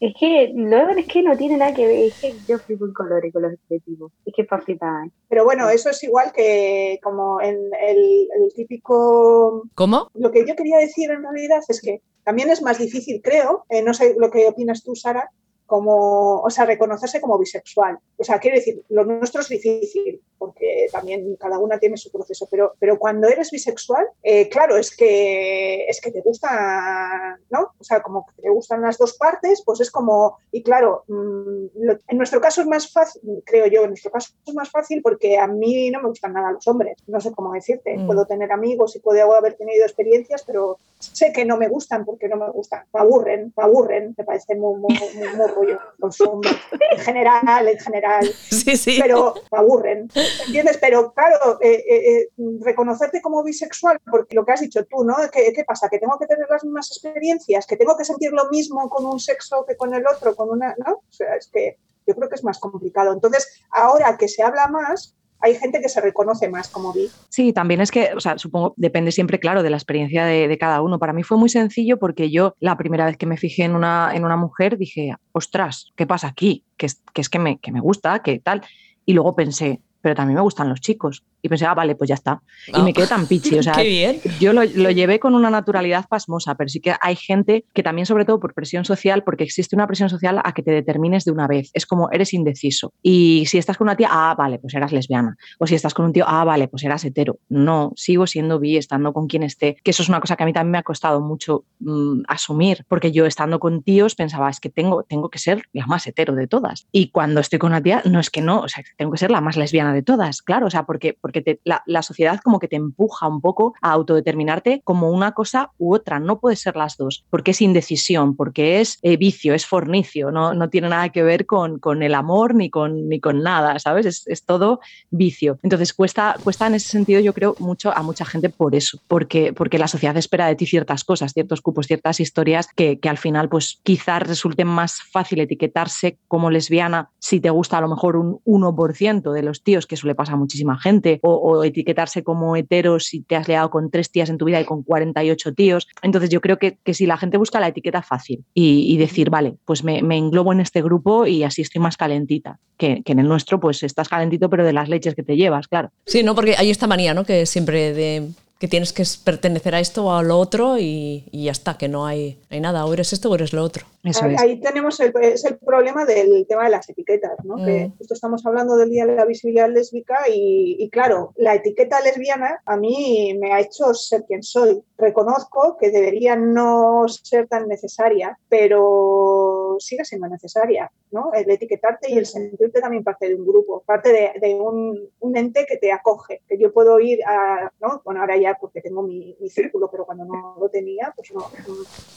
[0.01, 2.93] es que luego es que no tiene nada que ver, es que yo flipo en
[2.93, 4.11] colores con los objetivos.
[4.26, 5.09] Es que es para flipar.
[5.28, 10.11] Pero bueno, eso es igual que como en el, el típico ¿Cómo?
[10.14, 13.82] Lo que yo quería decir en realidad es que también es más difícil, creo, eh,
[13.82, 15.30] no sé lo que opinas tú, Sara,
[15.67, 17.99] como, o sea, reconocerse como bisexual.
[18.23, 22.47] O sea, quiero decir, lo nuestro es difícil, porque también cada una tiene su proceso,
[22.49, 27.73] pero, pero cuando eres bisexual, eh, claro, es que, es que te gusta, ¿no?
[27.79, 31.66] O sea, como que te gustan las dos partes, pues es como, y claro, mm,
[32.09, 35.37] en nuestro caso es más fácil, creo yo, en nuestro caso es más fácil porque
[35.39, 38.07] a mí no me gustan nada los hombres, no sé cómo decirte, Mm.
[38.07, 42.29] puedo tener amigos y puedo haber tenido experiencias, pero sé que no me gustan porque
[42.29, 46.20] no me gustan, me aburren, me aburren, me parecen muy, muy, muy, muy rollo los
[46.20, 46.55] hombres,
[46.93, 48.12] en general, en general
[48.51, 48.99] Sí, sí.
[49.01, 50.09] pero me aburren,
[50.47, 50.79] ¿entiendes?
[50.79, 52.29] Pero claro, eh, eh, eh,
[52.61, 55.17] reconocerte como bisexual, porque lo que has dicho tú, ¿no?
[55.33, 55.89] ¿Qué, qué pasa?
[55.89, 57.67] ¿Que tengo que tener las mismas experiencias?
[57.67, 60.35] ¿Que tengo que sentir lo mismo con un sexo que con el otro?
[60.37, 60.95] Con una, ¿no?
[60.95, 63.13] O sea, es que yo creo que es más complicado.
[63.13, 67.11] Entonces, ahora que se habla más, hay gente que se reconoce más como bi.
[67.28, 70.59] Sí, también es que, o sea, supongo, depende siempre, claro, de la experiencia de, de
[70.59, 70.99] cada uno.
[70.99, 74.12] Para mí fue muy sencillo porque yo, la primera vez que me fijé en una,
[74.14, 76.64] en una mujer, dije, ostras, ¿qué pasa aquí?
[76.76, 78.62] Que es que, es que, me, que me gusta, que tal.
[79.05, 81.24] Y luego pensé, pero también me gustan los chicos.
[81.43, 82.40] Y pensé, ah, vale, pues ya está.
[82.68, 82.82] Y Ah.
[82.82, 83.59] me quedé tan pichi.
[83.59, 84.20] O sea, Qué bien.
[84.40, 88.07] yo lo, lo llevé con una naturalidad pasmosa, pero sí que hay gente que también,
[88.07, 91.32] sobre todo por presión social, porque existe una presión social a que te determines de
[91.32, 91.70] una vez.
[91.74, 92.93] Es como eres indeciso.
[93.03, 95.36] Y si estás con una tía, ah, vale, pues eras lesbiana.
[95.59, 97.38] O si estás con un tío, ah, vale, pues eras hetero.
[97.49, 99.76] No, sigo siendo bi, estando con quien esté.
[99.82, 102.84] Que eso es una cosa que a mí también me ha costado mucho mm, asumir,
[102.88, 106.34] porque yo estando con tíos pensaba, es que tengo, tengo que ser la más hetero
[106.34, 106.86] de todas.
[106.93, 109.30] Y cuando estoy con una tía, no es que no, o sea, tengo que ser
[109.30, 112.68] la más lesbiana de todas, claro, o sea, porque, porque te- la, sociedad como que
[112.68, 116.97] te empuja un poco a autodeterminarte como una cosa u otra, no puede ser las
[116.97, 121.22] dos, porque es indecisión, porque es eh, vicio, es fornicio, no, no tiene nada que
[121.22, 124.07] ver con, con el amor ni con, ni con nada, ¿sabes?
[124.07, 124.80] Es, es todo
[125.11, 125.59] vicio.
[125.62, 129.53] Entonces cuesta, cuesta en ese sentido, yo creo, mucho a mucha gente por eso, porque,
[129.53, 133.18] porque la sociedad espera de ti ciertas cosas, ciertos cupos, ciertas historias que, que al
[133.18, 138.16] final, pues quizás resulte más fácil etiquetarse como lesbiana si te gusta a lo mejor
[138.16, 142.23] un 1% de los tíos, que eso le pasa a muchísima gente, o, o etiquetarse
[142.23, 145.55] como hetero si te has liado con tres tías en tu vida y con 48
[145.55, 145.89] tíos.
[146.03, 149.31] Entonces yo creo que, que si la gente busca la etiqueta fácil y, y decir,
[149.31, 153.12] vale, pues me, me englobo en este grupo y así estoy más calentita, que, que
[153.12, 155.91] en el nuestro pues estás calentito pero de las leches que te llevas, claro.
[156.05, 156.35] Sí, ¿no?
[156.35, 157.25] Porque hay esta manía, ¿no?
[157.25, 161.45] Que siempre de que tienes que pertenecer a esto o a lo otro y, y
[161.45, 163.87] ya está, que no hay, hay nada, o eres esto o eres lo otro.
[164.05, 164.41] Eso ahí, es.
[164.43, 167.57] ahí tenemos el, es el problema del tema de las etiquetas, ¿no?
[167.65, 167.99] Que Mm.
[167.99, 172.61] justo estamos hablando del Día de la Visibilidad Lésbica y, y claro, la etiqueta lesbiana
[172.65, 174.83] a mí me ha hecho ser quien soy.
[174.99, 181.33] Reconozco que debería no ser tan necesaria, pero sigue siendo necesaria, ¿no?
[181.33, 185.37] El etiquetarte y el sentirte también parte de un grupo, parte de, de un, un
[185.37, 188.03] ente que te acoge, que yo puedo ir a, ¿no?
[188.05, 191.47] Bueno, ahora ya porque tengo mi, mi círculo, pero cuando no lo tenía, pues no.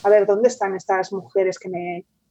[0.04, 1.74] A ver, ¿dónde están estas mujeres que me,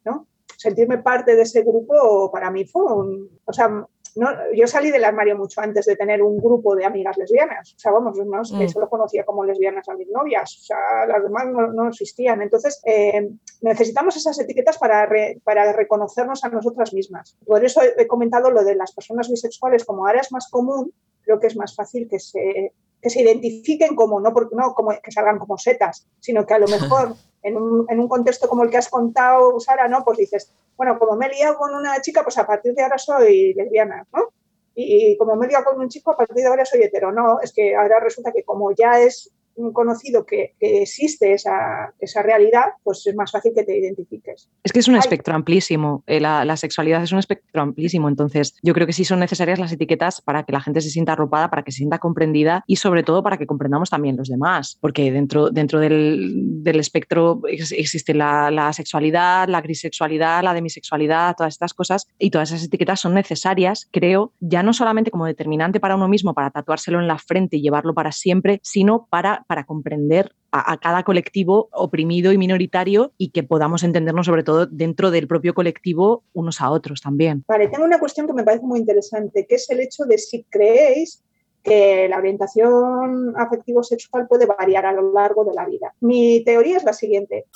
[0.04, 0.26] ¿no?
[0.56, 3.68] Sentirme parte de ese grupo para mí fue un, o sea,
[4.16, 7.74] no, yo salí del armario mucho antes de tener un grupo de amigas lesbianas.
[7.74, 8.68] O sea, vamos, no que Mm.
[8.68, 10.56] solo conocía como lesbianas a mis novias.
[10.60, 10.76] O sea,
[11.08, 12.40] las demás no, no existían.
[12.40, 13.28] Entonces, eh,
[13.60, 17.36] necesitamos esas etiquetas para, re- para reconocernos a nosotras mismas.
[17.44, 20.92] Por eso he, he comentado lo de las personas bisexuales como ahora es más común.
[21.22, 22.72] Creo que es más fácil que se,
[23.04, 26.58] que se identifiquen como, no, por- no como que salgan como setas, sino que a
[26.58, 30.02] lo mejor en un, en un contexto como el que has contado, Sara, ¿no?
[30.02, 32.96] Pues dices, bueno, como me he liado con una chica, pues a partir de ahora
[32.96, 34.30] soy lesbiana, ¿no?
[34.74, 37.12] Y, y como me he liado con un chico, a partir de ahora soy hetero.
[37.12, 39.30] No, es que ahora resulta que como ya es
[39.72, 44.48] conocido que, que existe esa, esa realidad, pues es más fácil que te identifiques.
[44.62, 45.00] Es que es un Ay.
[45.00, 49.04] espectro amplísimo, eh, la, la sexualidad es un espectro amplísimo, entonces yo creo que sí
[49.04, 51.98] son necesarias las etiquetas para que la gente se sienta arropada, para que se sienta
[51.98, 56.80] comprendida y sobre todo para que comprendamos también los demás, porque dentro, dentro del, del
[56.80, 62.50] espectro ex- existe la, la sexualidad, la grisexualidad, la demisexualidad, todas estas cosas y todas
[62.50, 67.00] esas etiquetas son necesarias, creo, ya no solamente como determinante para uno mismo, para tatuárselo
[67.00, 71.68] en la frente y llevarlo para siempre, sino para, para comprender a, a cada colectivo
[71.72, 76.70] oprimido y minoritario y que podamos entendernos sobre todo dentro del propio colectivo unos a
[76.70, 77.44] otros también.
[77.48, 80.44] Vale, tengo una cuestión que me parece muy interesante, que es el hecho de si
[80.44, 81.22] creéis
[81.62, 85.94] que la orientación afectivo-sexual puede variar a lo largo de la vida.
[86.00, 87.46] Mi teoría es la siguiente.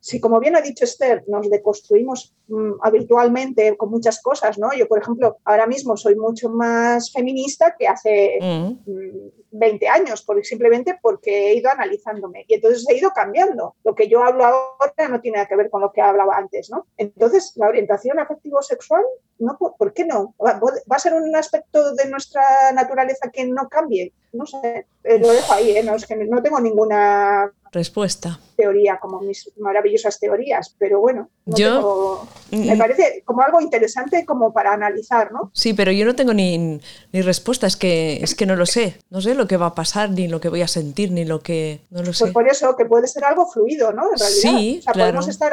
[0.00, 4.68] Si, como bien ha dicho Esther, nos deconstruimos mm, habitualmente con muchas cosas, ¿no?
[4.72, 8.90] Yo, por ejemplo, ahora mismo soy mucho más feminista que hace Mm.
[8.90, 13.74] mm, 20 años, por, simplemente porque he ido analizándome y entonces he ido cambiando.
[13.84, 16.70] Lo que yo hablo ahora no tiene nada que ver con lo que hablaba antes,
[16.70, 16.86] ¿no?
[16.96, 19.04] Entonces, la orientación afectivo-sexual,
[19.38, 20.34] no, ¿por por qué no?
[20.44, 24.12] ¿Va va a ser un aspecto de nuestra naturaleza que no cambie?
[24.32, 25.82] No sé, eh, lo dejo ahí, ¿eh?
[25.82, 28.38] no, es que no tengo ninguna Respuesta.
[28.56, 32.28] teoría como mis maravillosas teorías, pero bueno, no Yo- tengo-.
[32.50, 35.50] Me parece como algo interesante como para analizar, ¿no?
[35.54, 36.80] Sí, pero yo no tengo ni,
[37.12, 38.98] ni respuesta, es que, es que no lo sé.
[39.10, 41.40] No sé lo que va a pasar, ni lo que voy a sentir, ni lo
[41.40, 41.80] que...
[41.90, 42.24] No lo sé.
[42.24, 44.04] Pues por eso que puede ser algo fluido, ¿no?
[44.12, 44.58] En realidad.
[44.58, 45.10] Sí, o sea, claro.
[45.12, 45.52] podemos estar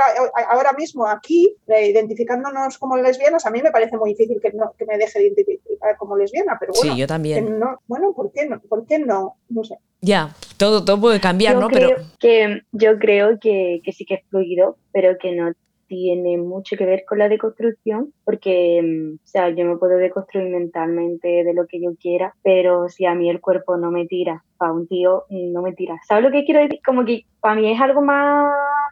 [0.50, 3.46] ahora mismo aquí eh, identificándonos como lesbianas.
[3.46, 6.58] A mí me parece muy difícil que, no, que me deje de identificar como lesbiana,
[6.60, 6.94] pero bueno.
[6.94, 7.60] Sí, yo también.
[7.60, 8.60] no- bueno, ¿por qué no?
[8.62, 9.36] ¿Por qué no?
[9.50, 9.78] No sé.
[10.02, 11.68] Ya, todo, todo puede cambiar, yo ¿no?
[11.68, 15.52] creo Pero que yo creo que, que sí que es fluido, pero que no
[15.88, 20.50] tiene mucho que ver con la deconstrucción, porque mm, o sea, yo me puedo deconstruir
[20.50, 24.44] mentalmente de lo que yo quiera, pero si a mí el cuerpo no me tira
[24.72, 26.00] un tío, no me tira.
[26.08, 26.80] ¿Sabes lo que quiero decir?
[26.86, 28.52] Como que para mí es algo más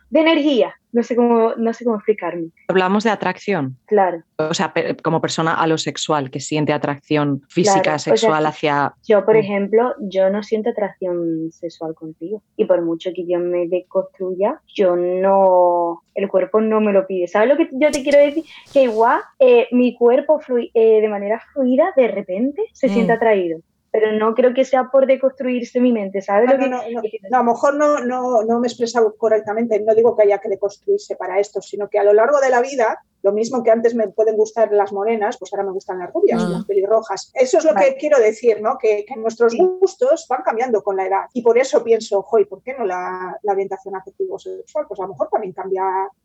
[0.09, 0.75] de energía.
[0.93, 2.49] No sé cómo, no sé cómo explicarme.
[2.67, 4.23] Hablamos de atracción, Claro.
[4.37, 8.93] o sea, como persona alosexual que siente atracción física, Claro, o sea, sexual hacia...
[9.07, 9.39] Yo, por Mm.
[9.39, 12.43] ejemplo, yo no siento atracción sexual contigo.
[12.57, 16.03] Y por mucho que yo me deconstruya, yo no.
[16.13, 17.27] El cuerpo no me lo pide.
[17.27, 18.43] ¿Sabes lo que yo te quiero decir?
[18.73, 20.41] Que igual eh, mi cuerpo
[20.73, 22.89] eh, de manera fluida, de repente, se Mm.
[22.89, 23.59] siente atraído.
[23.91, 26.47] Pero no creo que sea por deconstruirse mi mente, ¿sabes?
[26.49, 28.69] No, lo que no, no, no, no, a lo mejor no, no, no me he
[28.69, 32.39] expresado correctamente, no digo que haya que deconstruirse para esto, sino que a lo largo
[32.39, 35.73] de la vida, lo mismo que antes me pueden gustar las morenas, pues ahora me
[35.73, 36.49] gustan las rubias, Ah.
[36.49, 37.31] las pelirrojas.
[37.35, 37.89] Eso es lo Vale.
[37.89, 38.77] que quiero decir, ¿no?
[38.79, 41.25] Que, que nuestros gustos van cambiando con la edad.
[41.33, 44.85] Y por eso pienso, joy, ¿por qué no la, la orientación afectivo-sexual?
[44.87, 45.83] Pues a lo mejor también cambia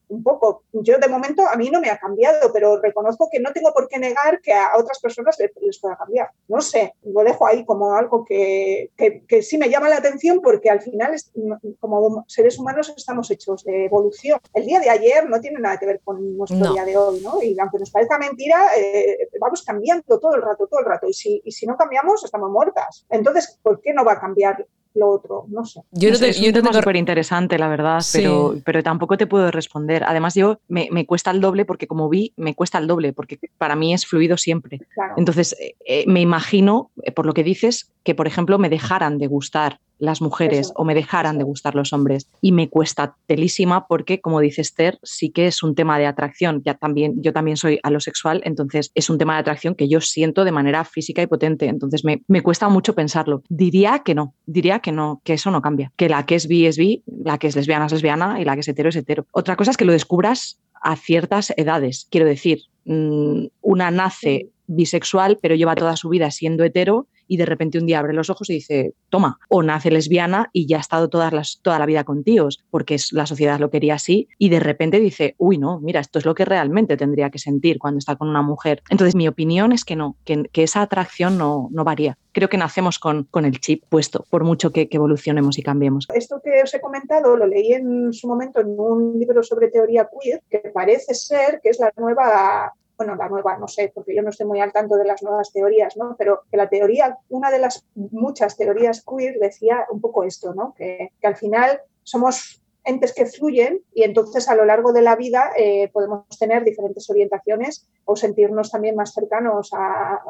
[0.09, 0.63] un poco.
[0.73, 3.89] Yo de momento a mí no me ha cambiado, pero reconozco que no tengo por
[3.89, 6.31] qué negar que a otras personas le- les pueda cambiar.
[6.49, 10.41] No sé, lo dejo ahí como algo que, que- que sí me llama la atención
[10.41, 11.33] porque al final es-
[11.81, 14.39] como seres humanos estamos hechos de evolución.
[14.55, 16.73] El día de ayer no tiene nada que ver con nuestro No.
[16.73, 17.43] día de hoy, ¿no?
[17.43, 21.07] Y aunque nos parezca mentira, eh, vamos cambiando todo el rato, todo el rato.
[21.09, 23.05] Y si, y si no cambiamos, estamos muertas.
[23.11, 24.67] Entonces, ¿por qué no va a cambiar
[24.97, 25.45] lo otro?
[25.49, 25.83] No sé.
[25.93, 28.19] yo no, te- es yo un no tema tengo- súper interesante, la verdad, Sí.
[28.19, 30.05] pero, pero tampoco te puedo responder.
[30.05, 33.39] Además, yo me, me cuesta el doble porque como vi, me cuesta el doble porque
[33.59, 34.81] para mí es fluido siempre.
[34.95, 35.15] Claro.
[35.17, 39.19] Entonces, eh, eh, me imagino, eh, por lo que dices, que, por ejemplo, me dejaran
[39.19, 42.29] de gustar las mujeres Eso, o me dejaran de gustar los hombres.
[42.41, 46.63] Y me cuesta telísima porque, como dice Esther, sí que es un tema de atracción.
[46.65, 50.45] Ya también, yo también soy alosexual, entonces es un tema de atracción que yo siento
[50.45, 51.67] de manera física y potente.
[51.67, 53.43] Entonces me, me cuesta mucho pensarlo.
[53.49, 55.93] Diría que no, diría que no, que eso no cambia.
[55.97, 58.55] Que la que es bi es bi, la que es lesbiana es lesbiana y la
[58.55, 59.27] que es hetero es hetero.
[59.33, 62.07] Otra cosa es que lo descubras a ciertas edades.
[62.11, 67.47] Quiero decir, mm, una nace bisexual, pero lleva toda su vida siendo hetero y de
[67.47, 70.81] repente un día abre los ojos y dice, toma, o nace lesbiana y ya ha
[70.81, 74.49] estado todas las, toda la vida con tíos, porque la sociedad lo quería así, y
[74.49, 77.99] de repente dice, uy, no, mira, esto es lo que realmente tendría que sentir cuando
[77.99, 78.83] está con una mujer.
[78.91, 82.19] Entonces, mi opinión es que no, que, que esa atracción no, no varía.
[82.33, 86.07] Creo que nacemos con, con el chip puesto, por mucho que, que evolucionemos y cambiemos.
[86.15, 90.09] Esto que os he comentado lo leí en su momento en un libro sobre teoría
[90.21, 94.23] queer, que parece ser que es la nueva, bueno, la nueva, no sé, porque yo
[94.23, 96.17] no estoy muy al tanto de las nuevas teorías, ¿no?
[96.19, 100.75] Pero que la teoría, una de las muchas teorías queer decía un poco esto, ¿no?
[100.77, 105.51] Que, al final somos entes que fluyen y entonces a lo largo de la vida
[105.59, 110.21] eh, podemos tener diferentes orientaciones o sentirnos también más cercanos a,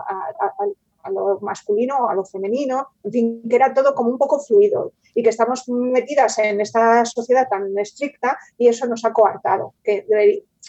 [1.10, 5.22] lo masculino, a lo femenino, en fin, que era todo como un poco fluido y
[5.22, 9.74] que estamos metidas en esta sociedad tan estricta y eso nos ha coartado.
[9.84, 10.04] Que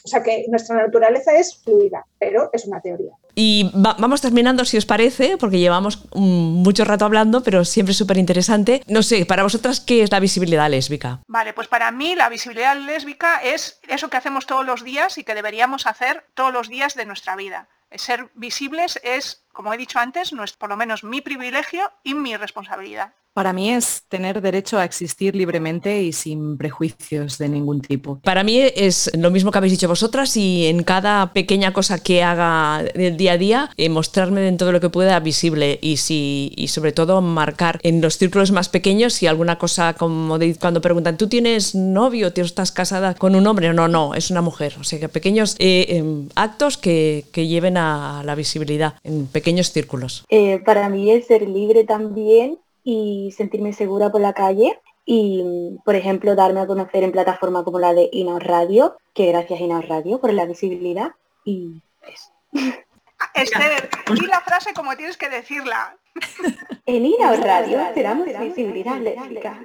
[0.03, 3.11] o sea, que nuestra naturaleza es fluida, pero es una teoría.
[3.35, 6.19] Y va- vamos terminando, si os parece, porque llevamos mm,
[6.63, 8.81] mucho rato hablando, pero siempre súper interesante.
[8.87, 11.19] No sé, para vosotras, ¿qué es la visibilidad lésbica?
[11.27, 15.23] Vale, pues para mí la visibilidad lésbica es eso que hacemos todos los días y
[15.23, 17.67] que deberíamos hacer todos los días de nuestra vida.
[17.91, 22.15] Ser visibles es, como he dicho antes, no es por lo menos mi privilegio y
[22.15, 23.13] mi responsabilidad.
[23.37, 28.19] Para mí es tener derecho a existir libremente y sin prejuicios de ningún tipo.
[28.23, 32.23] Para mí es lo mismo que habéis dicho vosotras y en cada pequeña cosa que
[32.23, 36.51] haga del día a día, eh, mostrarme en todo lo que pueda visible y, si,
[36.55, 40.81] y sobre todo marcar en los círculos más pequeños si alguna cosa, como de- cuando
[40.81, 42.33] preguntan, ¿tú tienes novio?
[42.33, 43.71] ¿Tú estás casada con un hombre?
[43.71, 44.73] No, no, es una mujer.
[44.79, 49.71] O sea que pequeños eh, em, actos que, que lleven a la visibilidad en pequeños
[49.71, 50.25] círculos.
[50.29, 52.57] Eh, para mí es ser libre también
[52.89, 57.65] y sentirme segura por la calle y, mm, por ejemplo, darme a conocer en plataforma
[57.65, 61.11] como la de Inaos Radio, que gracias Inaos Radio por la visibilidad
[61.43, 62.31] y eso.
[63.33, 65.97] Esther, di la frase como tienes que decirla.
[66.85, 69.59] En Inaos Radio te damos visibilidad lésbica.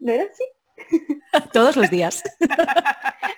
[0.00, 0.44] ¿No era así?
[1.52, 2.24] Todos los días.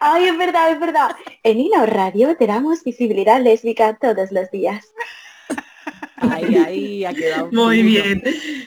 [0.01, 1.11] Ay, es verdad, es verdad.
[1.43, 4.87] En Inaos Radio te damos visibilidad lésbica todos los días.
[6.31, 7.49] Ahí, ahí ha quedado.
[7.53, 8.23] Muy bien.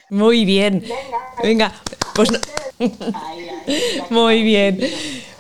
[0.09, 0.83] Muy bien.
[1.43, 1.73] Venga,
[2.13, 2.39] pues no-
[4.09, 4.79] muy bien.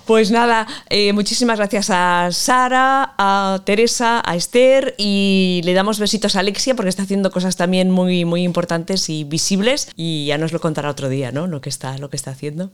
[0.05, 6.37] Pues nada, eh, muchísimas gracias a Sara, a Teresa, a Esther y le damos besitos
[6.37, 10.53] a Alexia porque está haciendo cosas también muy, muy importantes y visibles y ya nos
[10.53, 11.47] lo contará otro día, ¿no?
[11.47, 12.71] Lo que está, lo que está haciendo.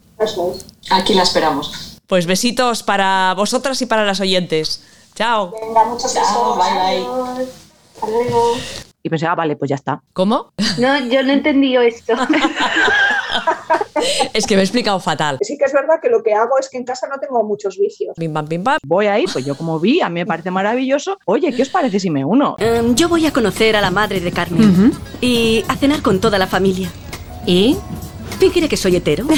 [0.92, 1.98] Aquí la esperamos.
[2.06, 4.84] Pues besitos para vosotras y para las oyentes.
[5.16, 5.56] Chao.
[5.60, 6.58] Venga, muchos Chao, besos.
[6.58, 7.06] bye, bye.
[7.08, 7.50] Adiós.
[7.96, 8.58] Hasta luego.
[9.06, 10.02] Y pensé, ah, vale, pues ya está.
[10.14, 10.54] ¿Cómo?
[10.80, 12.14] No, yo no he entendido esto.
[14.34, 15.38] Es que me he explicado fatal.
[15.42, 17.78] Sí que es verdad que lo que hago es que en casa no tengo muchos
[17.78, 18.14] vicios.
[18.18, 18.78] Bim bam, bim bam.
[18.86, 21.18] Voy ahí, pues yo como vi, a mí me parece maravilloso.
[21.26, 22.56] Oye, ¿qué os parece si me uno?
[22.60, 24.92] Em, yo voy a conocer a la madre de Carmen
[25.22, 26.90] y a cenar con toda la familia.
[27.46, 27.78] ¿Y?
[28.40, 29.26] Fingiré que soy hetero.